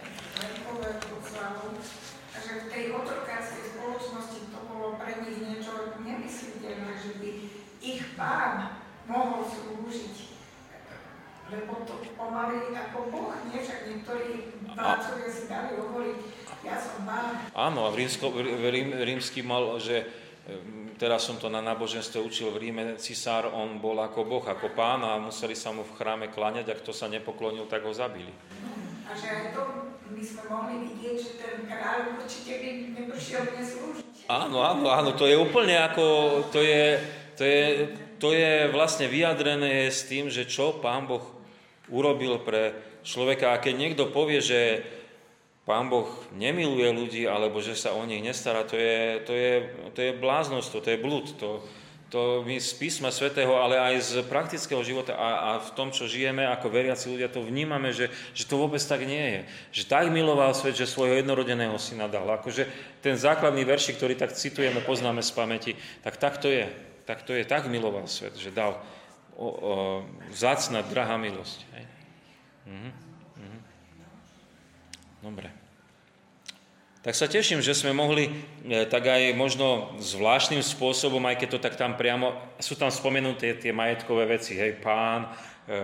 [1.38, 7.30] a že v tej otrokárskej spoločnosti to bolo pre nich niečo nemysliteľné, že by
[7.82, 8.78] ich pán
[9.10, 10.38] mohol slúžiť.
[11.48, 11.88] Lebo
[12.38, 13.58] pomaly ako Boh, nie?
[13.66, 14.30] Však niektorí
[14.78, 16.18] vládcovia si dali hovoriť,
[16.62, 17.34] ja som pán.
[17.58, 18.30] Áno, a rímsko,
[18.70, 20.06] rím, rímsky mal, že
[21.02, 25.02] teraz som to na náboženstve učil v Ríme, cisár, on bol ako Boh, ako pán
[25.02, 28.30] a museli sa mu v chráme kláňať a kto sa nepoklonil, tak ho zabili.
[29.08, 29.62] A že aj to
[30.14, 32.70] by sme mohli vidieť, že ten kráľ určite by
[33.02, 34.30] neprišiel neslúžiť.
[34.30, 36.06] Áno, áno, áno, to je úplne ako,
[36.52, 37.00] to je,
[37.40, 37.62] to je,
[38.20, 41.37] to je vlastne vyjadrené s tým, že čo pán Boh
[41.92, 43.56] urobil pre človeka.
[43.56, 44.84] A keď niekto povie, že
[45.68, 49.54] Pán Boh nemiluje ľudí, alebo že sa o nich nestará, to je, to je,
[49.92, 51.28] to je bláznostvo, to je blúd.
[51.44, 51.60] To,
[52.08, 56.08] to my z písma svätého, ale aj z praktického života a, a v tom, čo
[56.08, 59.42] žijeme ako veriaci ľudia, to vnímame, že, že to vôbec tak nie je.
[59.84, 62.24] Že tak miloval svet, že svojho jednorodeného syna dal.
[62.32, 62.64] Akože
[63.04, 66.72] ten základný veršik, ktorý tak citujeme, poznáme z pamäti, tak tak to je.
[67.04, 68.80] Tak to je, tak miloval svet, že dal
[69.38, 69.74] o, o,
[70.34, 71.60] vzácna, drahá milosť.
[71.78, 71.86] Hej.
[72.66, 72.90] Mhm.
[73.38, 73.60] Mhm.
[75.22, 75.50] Dobre.
[77.06, 78.28] Tak sa teším, že sme mohli
[78.68, 83.56] e, tak aj možno zvláštnym spôsobom, aj keď to tak tam priamo, sú tam spomenuté
[83.56, 85.78] tie majetkové veci, hej, pán, e,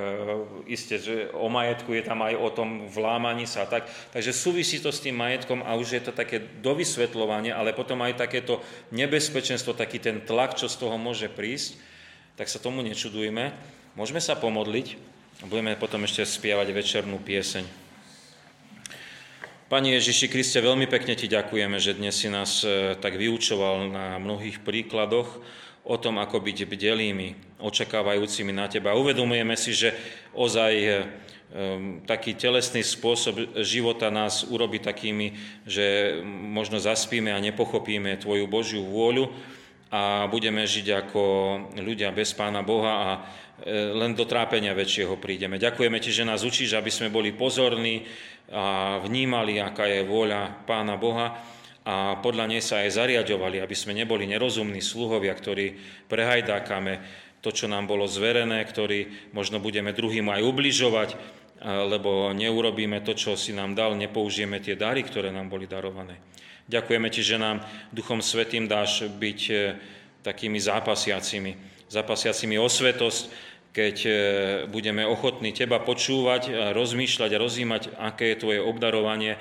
[0.67, 3.87] isté, že o majetku je tam aj o tom vlámaní sa tak.
[4.11, 8.19] Takže súvisí to s tým majetkom a už je to také dovysvetľovanie, ale potom aj
[8.19, 8.59] takéto
[8.91, 11.92] nebezpečenstvo, taký ten tlak, čo z toho môže prísť,
[12.33, 13.53] tak sa tomu nečudujme.
[13.93, 14.97] Môžeme sa pomodliť
[15.41, 17.65] a budeme potom ešte spievať večernú pieseň.
[19.69, 24.21] Pani Ježiši Kriste, veľmi pekne Ti ďakujeme, že dnes si nás e, tak vyučoval na
[24.21, 25.41] mnohých príkladoch
[25.81, 28.93] o tom, ako byť bdelými, očakávajúcimi na Teba.
[28.93, 29.97] Uvedomujeme si, že
[30.37, 30.89] ozaj e,
[32.05, 39.29] taký telesný spôsob života nás urobi takými, že možno zaspíme a nepochopíme Tvoju Božiu vôľu
[39.93, 41.21] a budeme žiť ako
[41.77, 45.61] ľudia bez Pána Boha a e, len do trápenia väčšieho prídeme.
[45.61, 48.01] Ďakujeme Ti, že nás učíš, aby sme boli pozorní,
[48.53, 51.37] a vnímali, aká je vôľa Pána Boha
[51.83, 55.79] a podľa nej sa aj zariadovali, aby sme neboli nerozumní sluhovia, ktorí
[56.11, 56.99] prehajdákame
[57.43, 61.09] to, čo nám bolo zverené, ktorí možno budeme druhým aj ubližovať,
[61.63, 66.19] lebo neurobíme to, čo si nám dal, nepoužijeme tie dary, ktoré nám boli darované.
[66.63, 67.59] Ďakujeme Ti, že nám
[67.91, 69.55] Duchom Svetým dáš byť e,
[70.23, 71.59] takými zápasiacimi,
[71.91, 73.23] zápasiacimi o svetosť,
[73.75, 74.11] keď e,
[74.71, 79.35] budeme ochotní Teba počúvať, rozmýšľať a rozímať, aké je Tvoje obdarovanie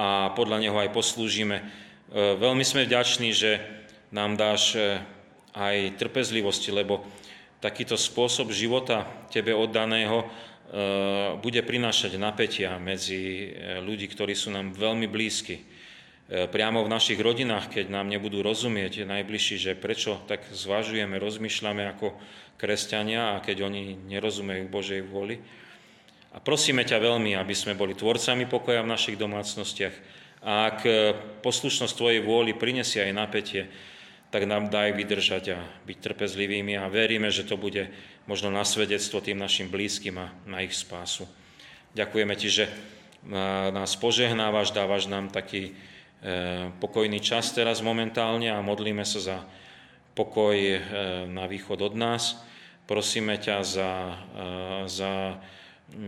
[0.00, 1.60] a podľa neho aj poslúžime.
[1.60, 1.64] E,
[2.40, 3.60] veľmi sme vďační, že
[4.08, 4.72] nám dáš
[5.52, 7.04] aj trpezlivosti, lebo
[7.60, 10.24] takýto spôsob života Tebe oddaného
[11.44, 13.52] bude prinášať napätia medzi
[13.84, 15.77] ľudí, ktorí sú nám veľmi blízki.
[16.28, 22.12] Priamo v našich rodinách, keď nám nebudú rozumieť najbližší, že prečo tak zvažujeme, rozmýšľame ako
[22.60, 25.40] kresťania a keď oni nerozumejú Božej vôli.
[26.36, 29.96] A prosíme ťa veľmi, aby sme boli tvorcami pokoja v našich domácnostiach.
[30.44, 30.78] A ak
[31.40, 33.62] poslušnosť Tvojej vôli prinesie aj napätie,
[34.28, 37.88] tak nám daj vydržať a byť trpezlivými a veríme, že to bude
[38.28, 41.24] možno na svedectvo tým našim blízkym a na ich spásu.
[41.96, 42.64] Ďakujeme Ti, že
[43.72, 45.87] nás požehnávaš, dávaš nám taký e,
[46.82, 49.38] pokojný čas teraz momentálne a modlíme sa za
[50.18, 50.78] pokoj e,
[51.30, 52.48] na východ od nás
[52.88, 53.92] Prosíme ťa za,
[54.88, 55.36] za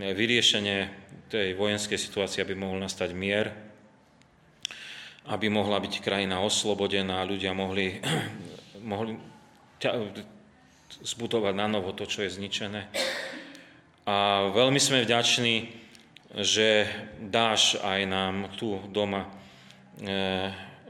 [0.00, 0.88] vyriešenie
[1.28, 3.52] tej vojenskej situácie, aby mohol nastať mier,
[5.28, 8.00] aby mohla byť krajina oslobodená, ľudia mohli,
[8.96, 9.12] mohli
[11.04, 12.88] zbudovať na novo to, čo je zničené.
[14.08, 15.68] A veľmi sme vďační,
[16.40, 16.88] že
[17.20, 19.30] dáš aj nám tu doma e,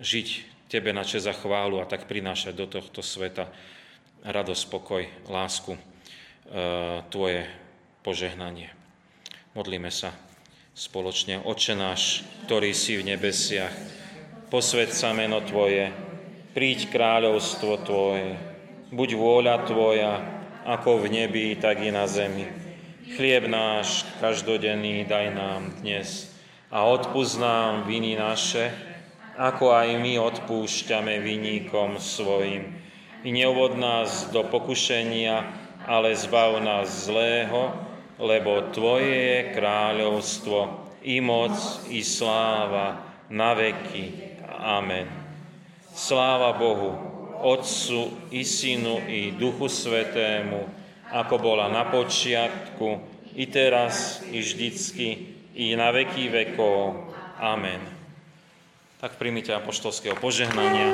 [0.01, 0.29] žiť
[0.71, 3.51] Tebe na čest a chválu a tak prinášať do tohto sveta
[4.23, 5.81] radosť, pokoj, lásku, e,
[7.11, 7.43] Tvoje
[8.07, 8.71] požehnanie.
[9.59, 10.15] Modlíme sa
[10.79, 11.43] spoločne.
[11.43, 13.75] Oče náš, ktorý si v nebesiach,
[14.47, 15.91] posved sa meno Tvoje,
[16.55, 18.39] príď kráľovstvo Tvoje,
[18.95, 20.13] buď vôľa Tvoja,
[20.71, 22.47] ako v nebi, tak i na zemi.
[23.19, 26.31] Chlieb náš každodenný daj nám dnes
[26.71, 28.90] a odpúsť nám viny naše,
[29.41, 32.77] ako aj my odpúšťame viníkom svojim.
[33.25, 35.49] I neuvod nás do pokušenia,
[35.89, 37.73] ale zbav nás zlého,
[38.21, 40.59] lebo Tvoje je kráľovstvo,
[41.09, 41.57] i moc,
[41.89, 43.01] i sláva,
[43.33, 44.37] na veky.
[44.61, 45.09] Amen.
[45.97, 46.93] Sláva Bohu,
[47.41, 50.69] Otcu i Synu i Duchu Svetému,
[51.09, 53.01] ako bola na počiatku,
[53.33, 55.09] i teraz, i vždycky,
[55.57, 57.09] i na veky vekov.
[57.41, 58.00] Amen.
[59.01, 60.93] Tak príjmite apoštolského požehnania.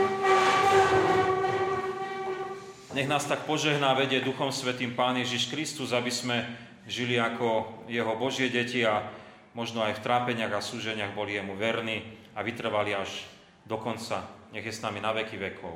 [2.95, 6.47] Nech nás tak požehná, vedie Duchom Svetým Pán Ježiš Kristus, aby sme
[6.87, 9.11] žili ako Jeho Božie deti a
[9.59, 12.07] možno aj v trápeniach a súženiach boli Jemu verní
[12.39, 13.27] a vytrvali až
[13.67, 14.23] do konca.
[14.55, 15.75] Nech je s nami na veky vekov.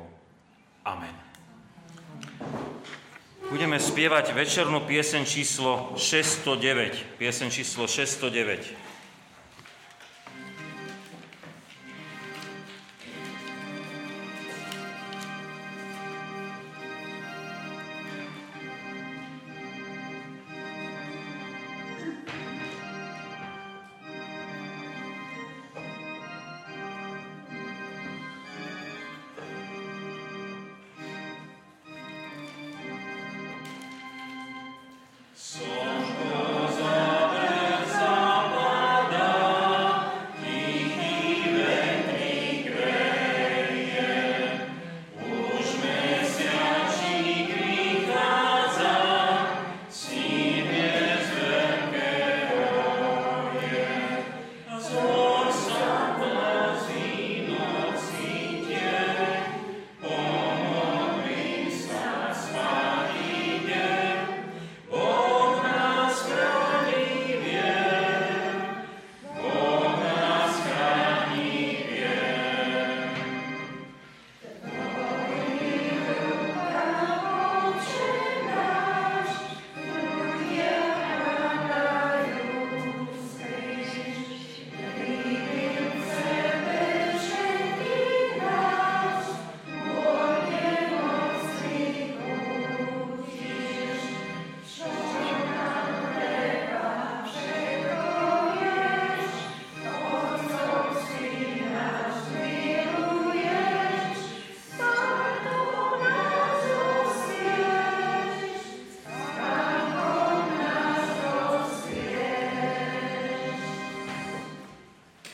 [0.87, 1.13] Amen.
[3.51, 7.19] Budeme spievať večernú piesen číslo 609.
[7.19, 8.90] Piesen číslo 609.